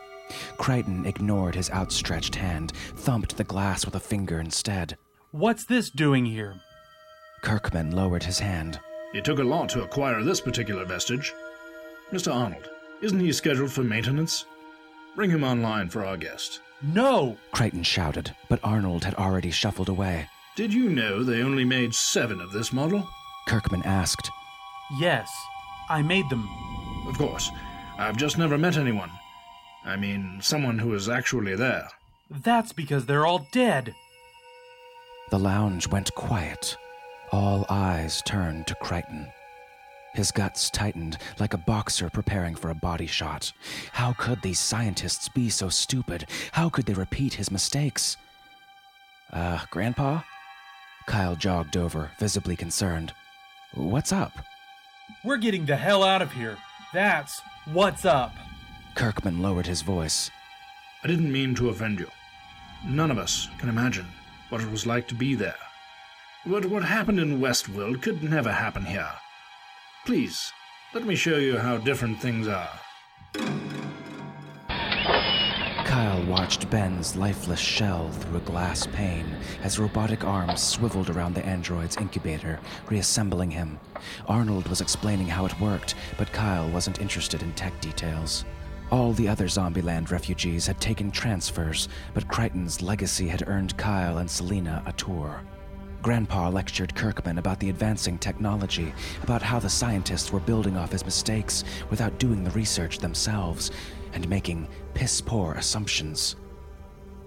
Crichton 0.56 1.06
ignored 1.06 1.54
his 1.54 1.70
outstretched 1.70 2.34
hand, 2.34 2.72
thumped 2.96 3.36
the 3.36 3.44
glass 3.44 3.84
with 3.84 3.94
a 3.94 4.00
finger 4.00 4.40
instead. 4.40 4.96
What's 5.32 5.64
this 5.64 5.90
doing 5.90 6.24
here? 6.24 6.54
Kirkman 7.42 7.90
lowered 7.90 8.22
his 8.22 8.38
hand. 8.38 8.80
It 9.12 9.24
took 9.24 9.38
a 9.38 9.44
lot 9.44 9.68
to 9.70 9.82
acquire 9.82 10.22
this 10.22 10.40
particular 10.40 10.84
vestige. 10.84 11.32
Mr. 12.12 12.34
Arnold, 12.34 12.70
isn't 13.02 13.20
he 13.20 13.32
scheduled 13.32 13.72
for 13.72 13.82
maintenance? 13.82 14.46
Bring 15.14 15.30
him 15.30 15.44
online 15.44 15.88
for 15.88 16.04
our 16.04 16.16
guest. 16.16 16.60
No! 16.82 17.36
Crichton 17.52 17.82
shouted, 17.82 18.34
but 18.48 18.60
Arnold 18.62 19.04
had 19.04 19.14
already 19.14 19.50
shuffled 19.50 19.88
away. 19.88 20.28
Did 20.56 20.72
you 20.72 20.88
know 20.88 21.22
they 21.22 21.42
only 21.42 21.64
made 21.64 21.94
seven 21.94 22.40
of 22.40 22.52
this 22.52 22.72
model? 22.72 23.06
Kirkman 23.46 23.82
asked. 23.84 24.30
Yes, 24.98 25.30
I 25.88 26.02
made 26.02 26.28
them. 26.30 26.48
Of 27.06 27.18
course. 27.18 27.50
I've 27.98 28.16
just 28.16 28.38
never 28.38 28.58
met 28.58 28.76
anyone. 28.76 29.10
I 29.84 29.96
mean, 29.96 30.38
someone 30.40 30.78
who 30.78 30.94
is 30.94 31.08
actually 31.08 31.56
there. 31.56 31.88
That's 32.30 32.72
because 32.72 33.06
they're 33.06 33.26
all 33.26 33.46
dead. 33.52 33.94
The 35.30 35.38
lounge 35.38 35.88
went 35.88 36.14
quiet. 36.14 36.76
All 37.32 37.66
eyes 37.68 38.22
turned 38.22 38.66
to 38.68 38.74
Crichton. 38.76 39.28
His 40.14 40.30
guts 40.30 40.70
tightened 40.70 41.18
like 41.40 41.54
a 41.54 41.58
boxer 41.58 42.08
preparing 42.08 42.54
for 42.54 42.70
a 42.70 42.74
body 42.74 43.06
shot. 43.06 43.52
How 43.92 44.12
could 44.12 44.40
these 44.42 44.60
scientists 44.60 45.28
be 45.28 45.50
so 45.50 45.68
stupid? 45.68 46.26
How 46.52 46.68
could 46.68 46.86
they 46.86 46.94
repeat 46.94 47.34
his 47.34 47.50
mistakes? 47.50 48.16
Uh, 49.32 49.58
Grandpa? 49.70 50.20
Kyle 51.06 51.34
jogged 51.34 51.76
over, 51.76 52.12
visibly 52.18 52.54
concerned. 52.56 53.12
What's 53.74 54.12
up? 54.12 54.32
We're 55.24 55.36
getting 55.36 55.66
the 55.66 55.76
hell 55.76 56.04
out 56.04 56.22
of 56.22 56.32
here. 56.32 56.56
That's 56.92 57.40
what's 57.72 58.04
up. 58.04 58.32
Kirkman 58.94 59.42
lowered 59.42 59.66
his 59.66 59.82
voice. 59.82 60.30
I 61.02 61.08
didn't 61.08 61.32
mean 61.32 61.54
to 61.56 61.68
offend 61.68 61.98
you. 61.98 62.08
None 62.86 63.10
of 63.10 63.18
us 63.18 63.48
can 63.58 63.68
imagine 63.68 64.06
what 64.48 64.60
it 64.60 64.70
was 64.70 64.86
like 64.86 65.08
to 65.08 65.14
be 65.14 65.34
there. 65.34 65.56
But 66.46 66.66
what 66.66 66.84
happened 66.84 67.18
in 67.18 67.40
Westworld 67.40 68.02
could 68.02 68.22
never 68.22 68.52
happen 68.52 68.84
here. 68.84 69.10
Please, 70.06 70.52
let 70.92 71.04
me 71.04 71.14
show 71.14 71.38
you 71.38 71.58
how 71.58 71.78
different 71.78 72.20
things 72.20 72.46
are. 72.46 72.70
Kyle 75.84 76.24
watched 76.26 76.68
Ben's 76.70 77.16
lifeless 77.16 77.60
shell 77.60 78.10
through 78.10 78.38
a 78.38 78.40
glass 78.40 78.86
pane 78.86 79.36
as 79.62 79.78
robotic 79.78 80.24
arms 80.24 80.62
swiveled 80.62 81.08
around 81.08 81.34
the 81.34 81.44
android's 81.46 81.96
incubator, 81.96 82.60
reassembling 82.88 83.50
him. 83.50 83.78
Arnold 84.26 84.68
was 84.68 84.80
explaining 84.80 85.26
how 85.26 85.46
it 85.46 85.60
worked, 85.60 85.94
but 86.18 86.32
Kyle 86.32 86.68
wasn't 86.70 87.00
interested 87.00 87.42
in 87.42 87.52
tech 87.52 87.80
details. 87.80 88.44
All 88.90 89.12
the 89.12 89.28
other 89.28 89.46
Zombieland 89.46 90.10
refugees 90.10 90.66
had 90.66 90.80
taken 90.80 91.10
transfers, 91.10 91.88
but 92.12 92.28
Crichton's 92.28 92.82
legacy 92.82 93.28
had 93.28 93.48
earned 93.48 93.76
Kyle 93.76 94.18
and 94.18 94.30
Selena 94.30 94.82
a 94.86 94.92
tour. 94.92 95.40
Grandpa 96.02 96.50
lectured 96.50 96.94
Kirkman 96.94 97.38
about 97.38 97.58
the 97.60 97.70
advancing 97.70 98.18
technology, 98.18 98.92
about 99.22 99.40
how 99.40 99.58
the 99.58 99.70
scientists 99.70 100.30
were 100.30 100.40
building 100.40 100.76
off 100.76 100.92
his 100.92 101.04
mistakes 101.04 101.64
without 101.88 102.18
doing 102.18 102.44
the 102.44 102.50
research 102.50 102.98
themselves, 102.98 103.70
and 104.12 104.28
making 104.28 104.68
piss 104.92 105.20
poor 105.20 105.54
assumptions. 105.54 106.36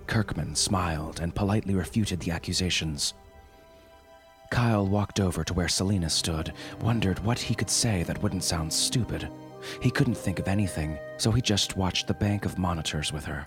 Kirkman 0.06 0.56
smiled 0.56 1.20
and 1.20 1.34
politely 1.34 1.74
refuted 1.74 2.20
the 2.20 2.32
accusations. 2.32 3.16
Kyle 4.52 4.88
walked 4.88 5.20
over 5.20 5.44
to 5.44 5.54
where 5.54 5.68
Selena 5.68 6.10
stood, 6.10 6.54
wondered 6.80 7.20
what 7.20 7.40
he 7.40 7.56
could 7.56 7.70
say 7.70 8.04
that 8.04 8.22
wouldn't 8.22 8.44
sound 8.44 8.72
stupid. 8.72 9.28
He 9.82 9.92
couldn't 9.92 10.18
think 10.18 10.40
of 10.40 10.48
anything, 10.48 10.98
so 11.18 11.32
he 11.32 11.42
just 11.42 11.78
watched 11.78 12.08
the 12.08 12.14
bank 12.14 12.46
of 12.46 12.58
monitors 12.58 13.12
with 13.12 13.26
her. 13.26 13.46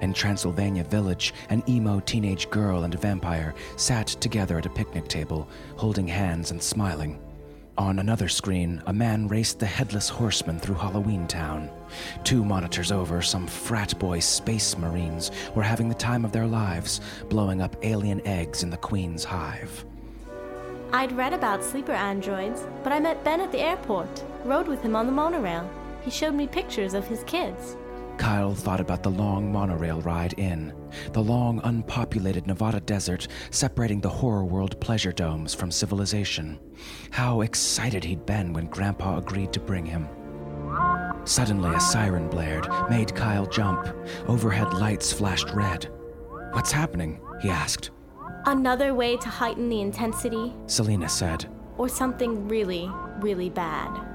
In 0.00 0.14
Transylvania 0.14 0.84
Village, 0.84 1.34
an 1.50 1.62
emo 1.68 2.00
teenage 2.00 2.48
girl 2.48 2.84
and 2.84 2.94
a 2.94 2.98
vampire 2.98 3.54
sat 3.76 4.06
together 4.06 4.58
at 4.58 4.66
a 4.66 4.70
picnic 4.70 5.08
table, 5.08 5.48
holding 5.76 6.08
hands 6.08 6.50
and 6.50 6.62
smiling. 6.62 7.20
On 7.76 7.98
another 7.98 8.28
screen, 8.28 8.82
a 8.86 8.92
man 8.92 9.28
raced 9.28 9.58
the 9.58 9.66
headless 9.66 10.08
horseman 10.08 10.58
through 10.58 10.74
Halloween 10.74 11.26
Town. 11.26 11.70
Two 12.24 12.44
monitors 12.44 12.92
over, 12.92 13.22
some 13.22 13.46
frat 13.46 13.98
boy 13.98 14.20
space 14.20 14.76
marines 14.76 15.30
were 15.54 15.62
having 15.62 15.88
the 15.88 15.94
time 15.94 16.24
of 16.24 16.32
their 16.32 16.46
lives, 16.46 17.00
blowing 17.28 17.62
up 17.62 17.76
alien 17.82 18.20
eggs 18.26 18.62
in 18.62 18.70
the 18.70 18.76
Queen's 18.76 19.24
hive. 19.24 19.84
I'd 20.92 21.16
read 21.16 21.32
about 21.32 21.62
sleeper 21.62 21.92
androids, 21.92 22.66
but 22.82 22.92
I 22.92 22.98
met 22.98 23.22
Ben 23.22 23.40
at 23.40 23.52
the 23.52 23.60
airport, 23.60 24.24
rode 24.44 24.66
with 24.66 24.82
him 24.82 24.96
on 24.96 25.06
the 25.06 25.12
monorail. 25.12 25.70
He 26.02 26.10
showed 26.10 26.34
me 26.34 26.48
pictures 26.48 26.94
of 26.94 27.06
his 27.06 27.22
kids. 27.24 27.76
Kyle 28.18 28.54
thought 28.54 28.80
about 28.80 29.02
the 29.02 29.10
long 29.10 29.50
monorail 29.52 30.02
ride 30.02 30.34
in, 30.34 30.74
the 31.12 31.22
long, 31.22 31.60
unpopulated 31.64 32.46
Nevada 32.46 32.80
desert 32.80 33.28
separating 33.50 34.00
the 34.00 34.10
horror 34.10 34.44
world 34.44 34.78
pleasure 34.80 35.12
domes 35.12 35.54
from 35.54 35.70
civilization. 35.70 36.58
How 37.10 37.42
excited 37.42 38.02
he'd 38.04 38.26
been 38.26 38.52
when 38.52 38.66
Grandpa 38.66 39.18
agreed 39.18 39.52
to 39.52 39.60
bring 39.60 39.86
him. 39.86 40.08
Suddenly, 41.24 41.74
a 41.74 41.80
siren 41.80 42.28
blared, 42.28 42.68
made 42.90 43.14
Kyle 43.14 43.46
jump. 43.46 43.88
Overhead 44.26 44.74
lights 44.74 45.12
flashed 45.12 45.50
red. 45.52 45.88
What's 46.52 46.72
happening? 46.72 47.20
he 47.40 47.48
asked. 47.48 47.90
Another 48.46 48.94
way 48.94 49.16
to 49.18 49.28
heighten 49.28 49.68
the 49.68 49.80
intensity, 49.80 50.52
Selena 50.66 51.08
said. 51.08 51.46
or 51.78 51.88
something 51.88 52.48
really, 52.48 52.90
really 53.20 53.50
bad. 53.50 54.06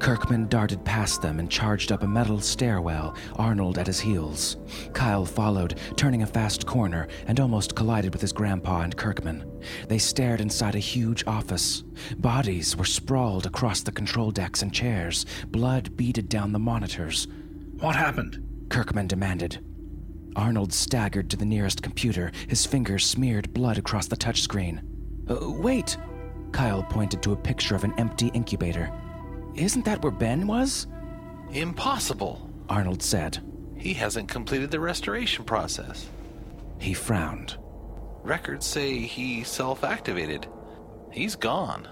Kirkman 0.00 0.48
darted 0.48 0.84
past 0.84 1.22
them 1.22 1.38
and 1.38 1.50
charged 1.50 1.92
up 1.92 2.02
a 2.02 2.06
metal 2.06 2.40
stairwell, 2.40 3.16
Arnold 3.36 3.78
at 3.78 3.86
his 3.86 4.00
heels. 4.00 4.56
Kyle 4.92 5.24
followed, 5.24 5.78
turning 5.96 6.22
a 6.22 6.26
fast 6.26 6.66
corner, 6.66 7.08
and 7.26 7.38
almost 7.40 7.74
collided 7.74 8.12
with 8.12 8.20
his 8.20 8.32
grandpa 8.32 8.80
and 8.82 8.96
Kirkman. 8.96 9.44
They 9.88 9.98
stared 9.98 10.40
inside 10.40 10.74
a 10.74 10.80
huge 10.80 11.24
office. 11.26 11.82
Bodies 12.18 12.76
were 12.76 12.84
sprawled 12.84 13.46
across 13.46 13.82
the 13.82 13.92
control 13.92 14.30
decks 14.30 14.62
and 14.62 14.72
chairs, 14.74 15.24
blood 15.48 15.96
beaded 15.96 16.28
down 16.28 16.52
the 16.52 16.58
monitors. 16.58 17.26
What 17.78 17.96
happened? 17.96 18.66
Kirkman 18.68 19.06
demanded. 19.06 19.64
Arnold 20.36 20.72
staggered 20.72 21.30
to 21.30 21.36
the 21.36 21.44
nearest 21.44 21.82
computer, 21.82 22.32
his 22.48 22.66
fingers 22.66 23.06
smeared 23.06 23.52
blood 23.52 23.78
across 23.78 24.08
the 24.08 24.16
touchscreen. 24.16 24.82
Uh, 25.28 25.50
wait! 25.50 25.96
Kyle 26.52 26.82
pointed 26.82 27.22
to 27.22 27.32
a 27.32 27.36
picture 27.36 27.74
of 27.74 27.84
an 27.84 27.94
empty 27.98 28.28
incubator. 28.28 28.92
Isn't 29.54 29.84
that 29.84 30.02
where 30.02 30.12
Ben 30.12 30.46
was? 30.46 30.86
Impossible. 31.52 32.50
Arnold 32.68 33.02
said. 33.02 33.38
He 33.76 33.94
hasn't 33.94 34.28
completed 34.28 34.70
the 34.70 34.80
restoration 34.80 35.44
process. 35.44 36.08
He 36.78 36.94
frowned. 36.94 37.56
Records 38.22 38.66
say 38.66 39.00
he 39.00 39.44
self 39.44 39.84
activated. 39.84 40.46
He's 41.12 41.36
gone. 41.36 41.86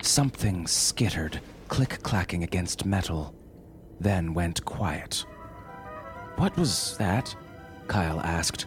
Something 0.00 0.66
skittered, 0.66 1.40
click 1.68 1.98
clacking 2.02 2.42
against 2.42 2.86
metal, 2.86 3.34
then 4.00 4.34
went 4.34 4.64
quiet. 4.64 5.24
What 6.36 6.56
was 6.56 6.96
that? 6.98 7.34
Kyle 7.88 8.20
asked. 8.20 8.66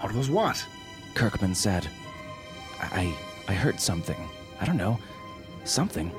What 0.00 0.12
was 0.14 0.30
what? 0.30 0.64
Kirkman 1.14 1.54
said. 1.54 1.86
I 2.80 3.14
I 3.48 3.54
heard 3.54 3.80
something. 3.80 4.16
I 4.60 4.64
don't 4.64 4.76
know. 4.76 4.98
Something. 5.64 6.12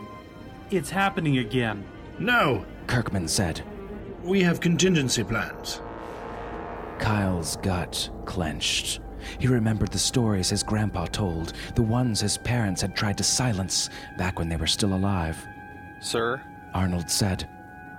It's 0.70 0.90
happening 0.90 1.38
again. 1.40 1.84
No! 2.20 2.66
Kirkman 2.88 3.28
said. 3.28 3.62
We 4.24 4.42
have 4.44 4.60
contingency 4.60 5.24
plans. 5.24 5.82
Kyle's 7.00 7.58
gut 7.58 8.10
clenched. 8.26 9.00
He 9.40 9.48
remembered 9.48 9.92
the 9.92 10.00
stories 10.00 10.50
his 10.50 10.64
grandpa 10.64 11.06
told, 11.06 11.54
the 11.76 11.82
ones 11.82 12.22
his 12.22 12.38
parents 12.38 12.82
had 12.82 12.96
tried 12.96 13.18
to 13.18 13.24
silence 13.24 13.90
back 14.18 14.38
when 14.38 14.50
they 14.50 14.56
were 14.56 14.68
still 14.68 14.94
alive. 14.94 15.38
Sir, 16.00 16.42
Arnold 16.74 17.10
said. 17.10 17.48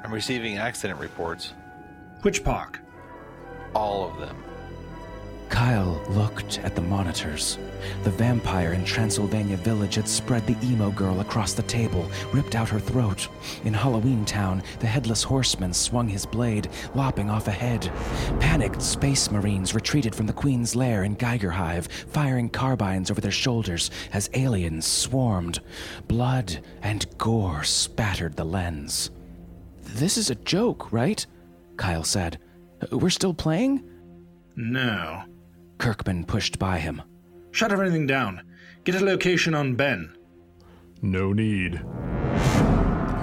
I'm 0.04 0.12
receiving 0.12 0.58
accident 0.58 1.00
reports. 1.00 1.52
Which 2.22 2.44
park? 2.44 2.80
All 3.74 4.08
of 4.08 4.18
them. 4.18 4.36
Kyle 5.48 6.00
looked 6.08 6.60
at 6.60 6.74
the 6.74 6.80
monitors. 6.80 7.58
The 8.04 8.10
vampire 8.10 8.72
in 8.72 8.84
Transylvania 8.84 9.56
Village 9.58 9.96
had 9.96 10.08
spread 10.08 10.46
the 10.46 10.56
emo 10.66 10.90
girl 10.92 11.20
across 11.20 11.52
the 11.52 11.64
table, 11.64 12.08
ripped 12.32 12.54
out 12.54 12.68
her 12.70 12.80
throat. 12.80 13.28
In 13.64 13.74
Halloween 13.74 14.24
Town, 14.24 14.62
the 14.78 14.86
headless 14.86 15.22
horseman 15.22 15.74
swung 15.74 16.08
his 16.08 16.24
blade, 16.24 16.70
lopping 16.94 17.28
off 17.28 17.48
a 17.48 17.50
head. 17.50 17.92
Panicked 18.40 18.80
space 18.80 19.30
marines 19.30 19.74
retreated 19.74 20.14
from 20.14 20.26
the 20.26 20.32
Queen's 20.32 20.74
lair 20.74 21.04
in 21.04 21.16
Geiger 21.16 21.50
Hive, 21.50 21.86
firing 21.86 22.48
carbines 22.48 23.10
over 23.10 23.20
their 23.20 23.30
shoulders 23.30 23.90
as 24.12 24.30
aliens 24.32 24.86
swarmed. 24.86 25.60
Blood 26.08 26.60
and 26.82 27.04
gore 27.18 27.64
spattered 27.64 28.36
the 28.36 28.44
lens. 28.44 29.10
This 29.82 30.16
is 30.16 30.30
a 30.30 30.36
joke, 30.36 30.92
right? 30.92 31.26
Kyle 31.76 32.04
said. 32.04 32.38
We're 32.90 33.10
still 33.10 33.34
playing? 33.34 33.88
No. 34.56 35.22
Kirkman 35.78 36.24
pushed 36.24 36.58
by 36.58 36.78
him. 36.78 37.02
Shut 37.50 37.72
everything 37.72 38.06
down. 38.06 38.42
Get 38.84 39.00
a 39.00 39.04
location 39.04 39.54
on 39.54 39.74
Ben. 39.74 40.16
No 41.00 41.32
need. 41.32 41.82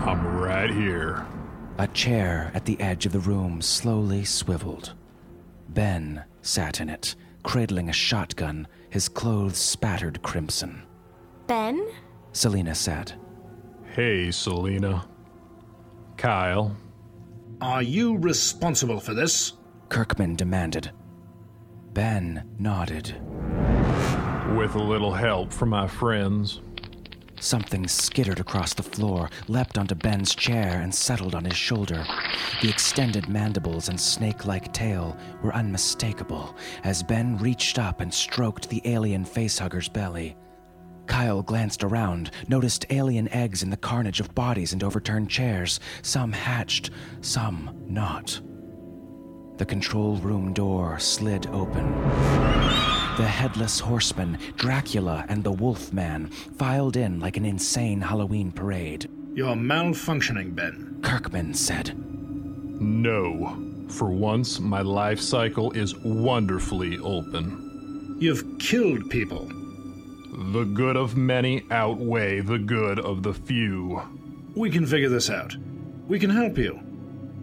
I'm 0.05 0.37
right 0.37 0.69
here. 0.69 1.25
A 1.77 1.87
chair 1.87 2.51
at 2.53 2.65
the 2.65 2.79
edge 2.81 3.05
of 3.05 3.11
the 3.11 3.19
room 3.19 3.61
slowly 3.61 4.25
swiveled. 4.25 4.93
Ben 5.69 6.23
sat 6.41 6.81
in 6.81 6.89
it, 6.89 7.15
cradling 7.43 7.89
a 7.89 7.93
shotgun, 7.93 8.67
his 8.89 9.07
clothes 9.07 9.57
spattered 9.57 10.21
crimson. 10.21 10.81
Ben? 11.47 11.87
Selena 12.33 12.75
said. 12.75 13.13
Hey, 13.95 14.31
Selena. 14.31 15.07
Kyle. 16.17 16.75
Are 17.61 17.83
you 17.83 18.17
responsible 18.17 19.01
for 19.01 19.13
this? 19.13 19.53
Kirkman 19.89 20.37
demanded. 20.37 20.91
Ben 21.93 22.49
nodded. 22.57 23.15
With 24.55 24.75
a 24.75 24.81
little 24.81 25.11
help 25.11 25.51
from 25.51 25.69
my 25.69 25.85
friends. 25.85 26.61
Something 27.41 27.85
skittered 27.85 28.39
across 28.39 28.73
the 28.73 28.83
floor, 28.83 29.29
leapt 29.49 29.77
onto 29.77 29.93
Ben's 29.93 30.33
chair, 30.33 30.79
and 30.81 30.95
settled 30.95 31.35
on 31.35 31.43
his 31.43 31.57
shoulder. 31.57 32.05
The 32.61 32.69
extended 32.69 33.27
mandibles 33.27 33.89
and 33.89 33.99
snake 33.99 34.45
like 34.45 34.71
tail 34.71 35.17
were 35.43 35.53
unmistakable 35.53 36.55
as 36.85 37.03
Ben 37.03 37.37
reached 37.39 37.77
up 37.77 37.99
and 37.99 38.13
stroked 38.13 38.69
the 38.69 38.81
alien 38.85 39.25
facehugger's 39.25 39.89
belly. 39.89 40.37
Kyle 41.09 41.41
glanced 41.41 41.83
around, 41.83 42.29
noticed 42.47 42.85
alien 42.91 43.27
eggs 43.33 43.63
in 43.63 43.71
the 43.71 43.77
carnage 43.77 44.19
of 44.19 44.33
bodies 44.35 44.71
and 44.71 44.83
overturned 44.83 45.29
chairs, 45.29 45.79
some 46.03 46.31
hatched, 46.31 46.91
some 47.21 47.75
not. 47.87 48.39
The 49.57 49.65
control 49.65 50.17
room 50.17 50.53
door 50.53 50.99
slid 50.99 51.47
open. 51.47 51.91
The 53.17 53.27
headless 53.27 53.79
horseman, 53.79 54.37
Dracula, 54.55 55.25
and 55.27 55.43
the 55.43 55.51
Wolfman 55.51 56.27
filed 56.27 56.95
in 56.95 57.19
like 57.19 57.35
an 57.35 57.43
insane 57.43 57.99
Halloween 57.99 58.51
parade. 58.51 59.09
You're 59.33 59.55
malfunctioning, 59.55 60.55
Ben. 60.55 60.99
Kirkman 61.01 61.53
said, 61.55 61.97
No. 62.79 63.57
For 63.89 64.11
once, 64.11 64.59
my 64.59 64.81
life 64.81 65.19
cycle 65.19 65.71
is 65.71 65.97
wonderfully 65.97 66.99
open. 66.99 68.15
You've 68.19 68.59
killed 68.59 69.09
people. 69.09 69.51
The 70.39 70.63
good 70.63 70.95
of 70.95 71.17
many 71.17 71.65
outweigh 71.69 72.39
the 72.39 72.57
good 72.57 72.97
of 72.97 73.23
the 73.23 73.33
few. 73.33 74.01
We 74.55 74.69
can 74.69 74.85
figure 74.85 75.09
this 75.09 75.29
out. 75.29 75.53
We 76.07 76.17
can 76.17 76.29
help 76.29 76.57
you. 76.57 76.79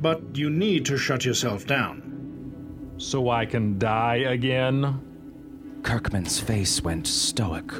But 0.00 0.34
you 0.34 0.48
need 0.48 0.86
to 0.86 0.96
shut 0.96 1.22
yourself 1.22 1.66
down. 1.66 2.94
So 2.96 3.28
I 3.28 3.44
can 3.44 3.78
die 3.78 4.24
again? 4.26 5.78
Kirkman's 5.82 6.40
face 6.40 6.82
went 6.82 7.06
stoic. 7.06 7.70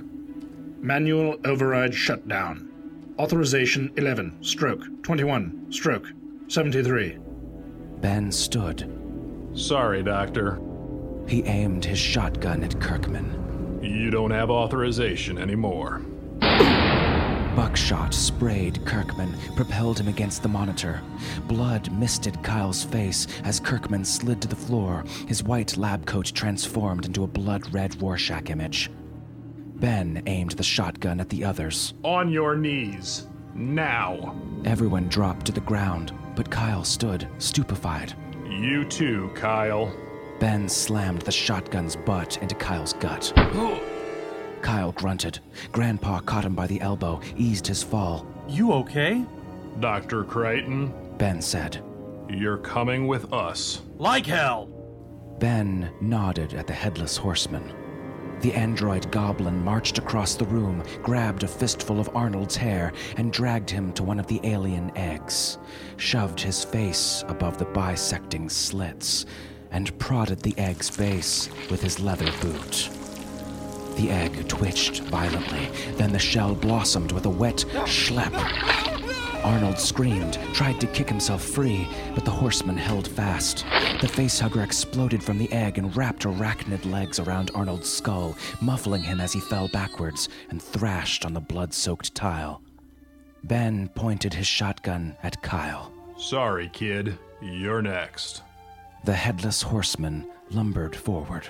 Manual 0.82 1.36
override 1.46 1.94
shutdown. 1.94 2.70
Authorization 3.18 3.90
11, 3.96 4.42
stroke 4.42 4.84
21, 5.02 5.72
stroke 5.72 6.08
73. 6.48 7.16
Ben 8.02 8.30
stood. 8.30 8.92
Sorry, 9.54 10.02
Doctor. 10.02 10.60
He 11.26 11.42
aimed 11.44 11.86
his 11.86 11.98
shotgun 11.98 12.62
at 12.62 12.78
Kirkman. 12.78 13.45
You 13.86 14.10
don't 14.10 14.32
have 14.32 14.50
authorization 14.50 15.38
anymore. 15.38 16.02
Buckshot 17.54 18.12
sprayed 18.12 18.84
Kirkman, 18.84 19.34
propelled 19.54 19.98
him 19.98 20.08
against 20.08 20.42
the 20.42 20.48
monitor. 20.48 21.00
Blood 21.46 21.90
misted 21.92 22.42
Kyle's 22.42 22.84
face 22.84 23.26
as 23.44 23.60
Kirkman 23.60 24.04
slid 24.04 24.42
to 24.42 24.48
the 24.48 24.56
floor, 24.56 25.04
his 25.26 25.42
white 25.42 25.76
lab 25.78 26.04
coat 26.04 26.32
transformed 26.34 27.06
into 27.06 27.24
a 27.24 27.28
blood 27.28 27.72
red 27.72 28.00
Rorschach 28.02 28.50
image. 28.50 28.90
Ben 29.76 30.22
aimed 30.26 30.52
the 30.52 30.62
shotgun 30.62 31.20
at 31.20 31.30
the 31.30 31.44
others. 31.44 31.94
On 32.02 32.30
your 32.30 32.56
knees. 32.56 33.26
Now. 33.54 34.36
Everyone 34.64 35.08
dropped 35.08 35.46
to 35.46 35.52
the 35.52 35.60
ground, 35.60 36.12
but 36.34 36.50
Kyle 36.50 36.84
stood, 36.84 37.26
stupefied. 37.38 38.12
You 38.46 38.84
too, 38.84 39.30
Kyle. 39.34 39.94
Ben 40.38 40.68
slammed 40.68 41.22
the 41.22 41.32
shotgun's 41.32 41.96
butt 41.96 42.38
into 42.42 42.54
Kyle's 42.54 42.92
gut. 42.94 43.32
Kyle 44.62 44.92
grunted. 44.92 45.38
Grandpa 45.72 46.20
caught 46.20 46.44
him 46.44 46.54
by 46.54 46.66
the 46.66 46.80
elbow, 46.80 47.20
eased 47.36 47.66
his 47.66 47.82
fall. 47.82 48.26
You 48.48 48.72
okay? 48.74 49.24
Dr. 49.80 50.24
Crichton, 50.24 50.92
Ben 51.18 51.40
said. 51.40 51.82
you're 52.28 52.58
coming 52.58 53.06
with 53.06 53.32
us. 53.32 53.82
Like 53.98 54.26
hell! 54.26 54.68
Ben 55.38 55.90
nodded 56.00 56.54
at 56.54 56.66
the 56.66 56.72
headless 56.72 57.16
horseman. 57.16 57.72
The 58.40 58.52
android 58.52 59.10
goblin 59.12 59.62
marched 59.64 59.98
across 59.98 60.34
the 60.34 60.44
room, 60.46 60.82
grabbed 61.02 61.42
a 61.42 61.48
fistful 61.48 62.00
of 62.00 62.14
Arnold's 62.14 62.56
hair, 62.56 62.92
and 63.16 63.32
dragged 63.32 63.70
him 63.70 63.92
to 63.94 64.02
one 64.02 64.18
of 64.20 64.26
the 64.26 64.40
alien 64.44 64.90
eggs, 64.96 65.58
shoved 65.96 66.40
his 66.40 66.62
face 66.64 67.24
above 67.28 67.56
the 67.58 67.64
bisecting 67.66 68.48
slits, 68.48 69.24
and 69.70 69.98
prodded 69.98 70.40
the 70.40 70.56
egg's 70.58 70.94
base 70.96 71.48
with 71.70 71.82
his 71.82 72.00
leather 72.00 72.30
boot. 72.40 72.90
The 73.96 74.10
egg 74.10 74.46
twitched 74.48 75.00
violently, 75.04 75.70
then 75.96 76.12
the 76.12 76.18
shell 76.18 76.54
blossomed 76.54 77.12
with 77.12 77.26
a 77.26 77.30
wet 77.30 77.64
schlep. 77.86 78.32
Arnold 79.44 79.78
screamed, 79.78 80.34
tried 80.52 80.80
to 80.80 80.86
kick 80.88 81.08
himself 81.08 81.42
free, 81.42 81.86
but 82.14 82.24
the 82.24 82.30
horseman 82.30 82.76
held 82.76 83.06
fast. 83.06 83.64
The 84.00 84.08
facehugger 84.08 84.64
exploded 84.64 85.22
from 85.22 85.38
the 85.38 85.50
egg 85.52 85.78
and 85.78 85.96
wrapped 85.96 86.24
arachnid 86.24 86.84
legs 86.90 87.20
around 87.20 87.52
Arnold's 87.54 87.88
skull, 87.88 88.36
muffling 88.60 89.02
him 89.02 89.20
as 89.20 89.32
he 89.32 89.40
fell 89.40 89.68
backwards 89.68 90.28
and 90.50 90.60
thrashed 90.60 91.24
on 91.24 91.32
the 91.32 91.40
blood 91.40 91.72
soaked 91.72 92.14
tile. 92.14 92.60
Ben 93.44 93.88
pointed 93.94 94.34
his 94.34 94.46
shotgun 94.46 95.16
at 95.22 95.40
Kyle. 95.42 95.92
Sorry, 96.16 96.68
kid. 96.72 97.16
You're 97.40 97.82
next. 97.82 98.42
The 99.04 99.14
headless 99.14 99.62
horseman 99.62 100.26
lumbered 100.50 100.96
forward. 100.96 101.46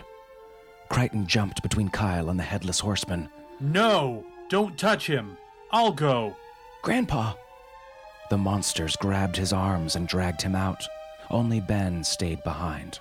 Crichton 0.88 1.26
jumped 1.26 1.62
between 1.62 1.88
Kyle 1.88 2.28
and 2.28 2.38
the 2.38 2.44
headless 2.44 2.80
horseman. 2.80 3.28
No! 3.60 4.24
Don't 4.48 4.78
touch 4.78 5.06
him! 5.06 5.36
I'll 5.72 5.92
go! 5.92 6.36
Grandpa! 6.82 7.34
The 8.30 8.38
monsters 8.38 8.96
grabbed 8.96 9.36
his 9.36 9.52
arms 9.52 9.96
and 9.96 10.06
dragged 10.06 10.42
him 10.42 10.54
out. 10.54 10.86
Only 11.30 11.60
Ben 11.60 12.04
stayed 12.04 12.42
behind. 12.44 13.00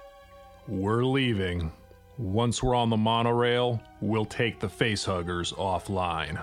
We're 0.68 1.04
leaving. 1.04 1.72
Once 2.18 2.64
we're 2.64 2.76
on 2.76 2.90
the 2.90 2.98
monorail, 2.98 3.82
we'll 4.02 4.26
take 4.26 4.60
the 4.60 4.68
facehuggers 4.68 5.54
offline. 5.56 6.42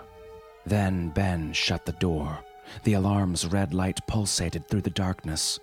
Then 0.67 1.09
Ben 1.09 1.53
shut 1.53 1.85
the 1.85 1.93
door. 1.93 2.39
The 2.85 2.95
alarm's 2.95 3.47
red 3.47 3.75
light 3.75 3.99
pulsated 4.07 4.69
through 4.69 4.83
the 4.83 4.91
darkness. 4.91 5.59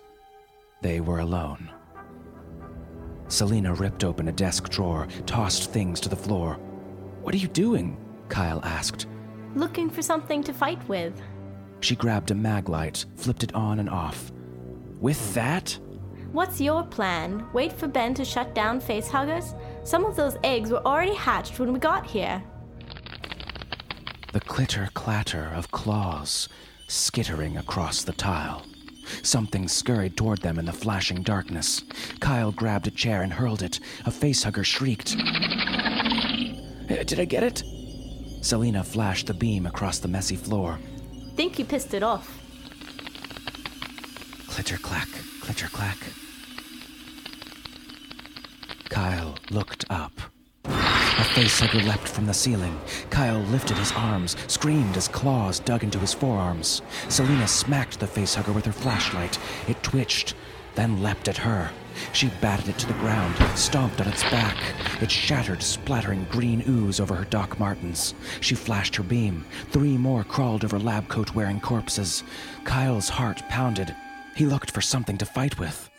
They 0.82 1.00
were 1.00 1.20
alone. 1.20 1.70
Selena 3.30 3.72
ripped 3.72 4.02
open 4.02 4.26
a 4.26 4.32
desk 4.32 4.68
drawer, 4.68 5.06
tossed 5.24 5.70
things 5.70 6.00
to 6.00 6.08
the 6.08 6.16
floor. 6.16 6.54
What 7.22 7.32
are 7.32 7.38
you 7.38 7.48
doing? 7.48 7.96
Kyle 8.28 8.60
asked. 8.64 9.06
Looking 9.54 9.88
for 9.88 10.02
something 10.02 10.42
to 10.42 10.52
fight 10.52 10.86
with. 10.88 11.20
She 11.80 11.94
grabbed 11.94 12.32
a 12.32 12.34
mag 12.34 12.68
light, 12.68 13.06
flipped 13.14 13.44
it 13.44 13.54
on 13.54 13.78
and 13.78 13.88
off. 13.88 14.32
With 15.00 15.32
that? 15.34 15.78
What's 16.32 16.60
your 16.60 16.82
plan? 16.82 17.46
Wait 17.52 17.72
for 17.72 17.86
Ben 17.86 18.14
to 18.14 18.24
shut 18.24 18.54
down 18.54 18.80
facehuggers? 18.80 19.56
Some 19.86 20.04
of 20.04 20.16
those 20.16 20.36
eggs 20.42 20.70
were 20.70 20.84
already 20.84 21.14
hatched 21.14 21.58
when 21.58 21.72
we 21.72 21.78
got 21.78 22.06
here. 22.06 22.42
The 24.32 24.40
clitter 24.40 24.90
clatter 24.94 25.52
of 25.54 25.70
claws 25.70 26.48
skittering 26.88 27.56
across 27.56 28.02
the 28.02 28.12
tile. 28.12 28.66
Something 29.22 29.68
scurried 29.68 30.16
toward 30.16 30.40
them 30.42 30.58
in 30.58 30.64
the 30.66 30.72
flashing 30.72 31.22
darkness. 31.22 31.82
Kyle 32.20 32.52
grabbed 32.52 32.86
a 32.86 32.90
chair 32.90 33.22
and 33.22 33.32
hurled 33.32 33.62
it. 33.62 33.80
A 34.06 34.10
facehugger 34.10 34.64
shrieked. 34.64 35.16
"Uh, 35.18 37.02
Did 37.04 37.20
I 37.20 37.24
get 37.24 37.42
it? 37.42 37.62
Selena 38.42 38.82
flashed 38.82 39.26
the 39.26 39.34
beam 39.34 39.66
across 39.66 39.98
the 39.98 40.08
messy 40.08 40.36
floor. 40.36 40.78
Think 41.36 41.58
you 41.58 41.64
pissed 41.64 41.94
it 41.94 42.02
off. 42.02 42.38
Clitter 44.48 44.78
clack, 44.78 45.08
clitter 45.40 45.68
clack. 45.68 45.98
Kyle 48.88 49.36
looked 49.50 49.84
up. 49.88 50.12
A 51.20 51.22
facehugger 51.22 51.86
leapt 51.86 52.08
from 52.08 52.24
the 52.24 52.32
ceiling. 52.32 52.80
Kyle 53.10 53.40
lifted 53.40 53.76
his 53.76 53.92
arms, 53.92 54.38
screamed 54.46 54.96
as 54.96 55.06
claws 55.06 55.58
dug 55.58 55.84
into 55.84 55.98
his 55.98 56.14
forearms. 56.14 56.80
Selena 57.10 57.46
smacked 57.46 58.00
the 58.00 58.06
facehugger 58.06 58.54
with 58.54 58.64
her 58.64 58.72
flashlight. 58.72 59.38
It 59.68 59.82
twitched, 59.82 60.32
then 60.76 61.02
leapt 61.02 61.28
at 61.28 61.36
her. 61.36 61.72
She 62.14 62.30
batted 62.40 62.70
it 62.70 62.78
to 62.78 62.86
the 62.86 62.94
ground, 62.94 63.36
stomped 63.54 64.00
on 64.00 64.08
its 64.08 64.22
back. 64.30 64.56
It 65.02 65.10
shattered, 65.10 65.62
splattering 65.62 66.26
green 66.30 66.64
ooze 66.66 67.00
over 67.00 67.14
her 67.14 67.26
Doc 67.26 67.60
Martens. 67.60 68.14
She 68.40 68.54
flashed 68.54 68.96
her 68.96 69.02
beam. 69.02 69.44
Three 69.72 69.98
more 69.98 70.24
crawled 70.24 70.64
over 70.64 70.78
lab 70.78 71.08
coat 71.08 71.34
wearing 71.34 71.60
corpses. 71.60 72.24
Kyle's 72.64 73.10
heart 73.10 73.42
pounded. 73.50 73.94
He 74.36 74.46
looked 74.46 74.70
for 74.70 74.80
something 74.80 75.18
to 75.18 75.26
fight 75.26 75.58
with. 75.58 75.90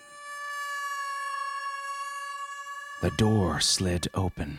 The 3.03 3.11
door 3.11 3.59
slid 3.59 4.07
open. 4.15 4.57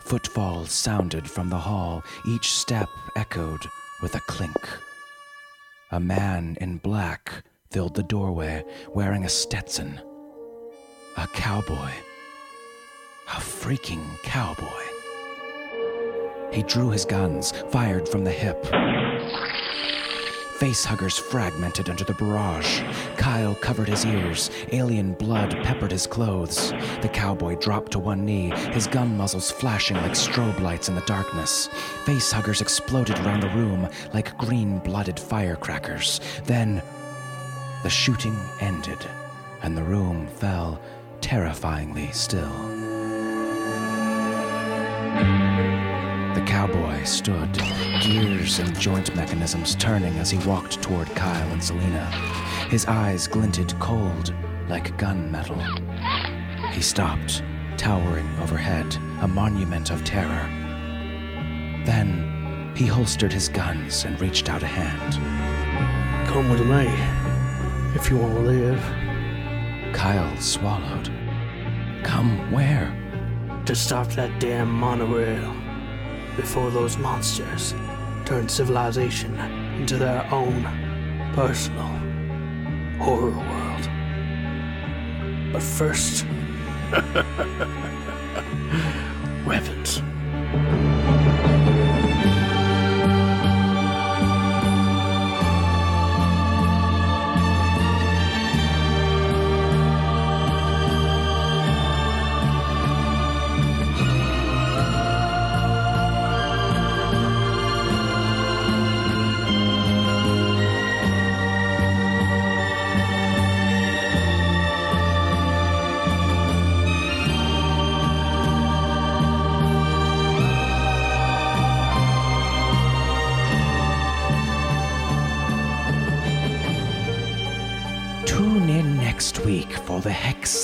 Footfalls 0.00 0.72
sounded 0.72 1.30
from 1.30 1.48
the 1.48 1.58
hall, 1.58 2.02
each 2.26 2.50
step 2.52 2.88
echoed 3.14 3.64
with 4.02 4.14
a 4.14 4.20
clink. 4.20 4.68
A 5.92 6.00
man 6.00 6.56
in 6.60 6.78
black 6.78 7.44
filled 7.70 7.94
the 7.94 8.02
doorway, 8.02 8.64
wearing 8.88 9.24
a 9.24 9.28
Stetson. 9.28 10.00
A 11.16 11.26
cowboy. 11.28 11.90
A 13.28 13.40
freaking 13.40 14.04
cowboy. 14.22 14.66
He 16.52 16.62
drew 16.64 16.90
his 16.90 17.04
guns, 17.04 17.52
fired 17.70 18.08
from 18.08 18.24
the 18.24 18.32
hip. 18.32 18.66
Facehuggers 20.60 21.18
fragmented 21.18 21.88
under 21.88 22.04
the 22.04 22.12
barrage. 22.12 22.82
Kyle 23.16 23.54
covered 23.54 23.88
his 23.88 24.04
ears. 24.04 24.50
Alien 24.72 25.14
blood 25.14 25.52
peppered 25.62 25.90
his 25.90 26.06
clothes. 26.06 26.72
The 27.00 27.08
cowboy 27.08 27.56
dropped 27.56 27.92
to 27.92 27.98
one 27.98 28.26
knee, 28.26 28.50
his 28.72 28.86
gun 28.86 29.16
muzzles 29.16 29.50
flashing 29.50 29.96
like 29.96 30.12
strobe 30.12 30.60
lights 30.60 30.90
in 30.90 30.94
the 30.94 31.00
darkness. 31.02 31.68
Facehuggers 32.04 32.60
exploded 32.60 33.18
around 33.20 33.40
the 33.40 33.48
room 33.48 33.88
like 34.12 34.36
green 34.36 34.80
blooded 34.80 35.18
firecrackers. 35.18 36.20
Then 36.44 36.82
the 37.82 37.88
shooting 37.88 38.38
ended, 38.60 38.98
and 39.62 39.74
the 39.74 39.82
room 39.82 40.26
fell 40.26 40.78
terrifyingly 41.22 42.12
still. 42.12 42.79
Cowboy 46.60 47.02
stood, 47.04 47.50
gears 48.02 48.58
and 48.58 48.78
joint 48.78 49.16
mechanisms 49.16 49.74
turning 49.76 50.18
as 50.18 50.30
he 50.30 50.36
walked 50.46 50.82
toward 50.82 51.08
Kyle 51.16 51.50
and 51.52 51.64
Selena. 51.64 52.04
His 52.68 52.84
eyes 52.84 53.26
glinted 53.26 53.72
cold 53.78 54.34
like 54.68 54.94
gunmetal. 54.98 55.58
He 56.74 56.82
stopped, 56.82 57.42
towering 57.78 58.28
overhead, 58.40 58.94
a 59.22 59.26
monument 59.26 59.90
of 59.90 60.04
terror. 60.04 60.46
Then 61.86 62.74
he 62.76 62.84
holstered 62.84 63.32
his 63.32 63.48
guns 63.48 64.04
and 64.04 64.20
reached 64.20 64.50
out 64.50 64.62
a 64.62 64.66
hand. 64.66 65.14
Come 66.28 66.50
with 66.50 66.60
me 66.66 66.88
if 67.98 68.10
you 68.10 68.18
want 68.18 68.34
to 68.34 68.40
live. 68.40 69.94
Kyle 69.94 70.36
swallowed. 70.36 71.10
Come 72.02 72.52
where? 72.52 72.94
To 73.64 73.74
stop 73.74 74.08
that 74.08 74.38
damn 74.40 74.70
monorail 74.70 75.69
before 76.40 76.70
those 76.70 76.96
monsters 76.96 77.74
turn 78.24 78.48
civilization 78.48 79.38
into 79.78 79.98
their 79.98 80.26
own 80.32 80.62
personal 81.34 81.86
horror 82.98 83.30
world. 83.30 83.88
But 85.52 85.62
first, 85.62 86.24
weapons. 89.46 90.02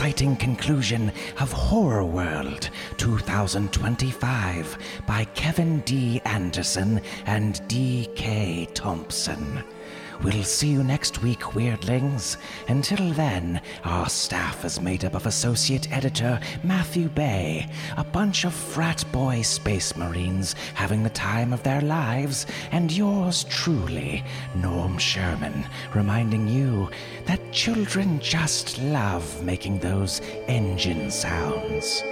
Exciting 0.06 0.36
conclusion 0.36 1.10
of 1.40 1.50
Horror 1.50 2.04
World 2.04 2.70
2025 2.96 4.78
by 5.04 5.24
Kevin 5.34 5.80
D. 5.80 6.20
Anderson 6.24 7.00
and 7.26 7.60
D.K. 7.66 8.68
Thompson. 8.72 9.64
We'll 10.22 10.44
see 10.44 10.68
you 10.68 10.82
next 10.82 11.22
week, 11.22 11.40
weirdlings. 11.40 12.36
Until 12.68 13.12
then, 13.12 13.60
our 13.84 14.08
staff 14.08 14.64
is 14.64 14.80
made 14.80 15.04
up 15.04 15.14
of 15.14 15.26
Associate 15.26 15.90
Editor 15.92 16.40
Matthew 16.62 17.08
Bay, 17.08 17.68
a 17.96 18.04
bunch 18.04 18.44
of 18.44 18.54
frat 18.54 19.04
boy 19.12 19.42
space 19.42 19.94
marines 19.96 20.54
having 20.74 21.02
the 21.02 21.10
time 21.10 21.52
of 21.52 21.62
their 21.62 21.82
lives, 21.82 22.46
and 22.72 22.90
yours 22.90 23.44
truly, 23.44 24.24
Norm 24.54 24.98
Sherman, 24.98 25.66
reminding 25.94 26.48
you 26.48 26.88
that 27.26 27.52
children 27.52 28.18
just 28.20 28.78
love 28.78 29.42
making 29.42 29.78
those 29.78 30.20
engine 30.48 31.10
sounds. 31.10 32.02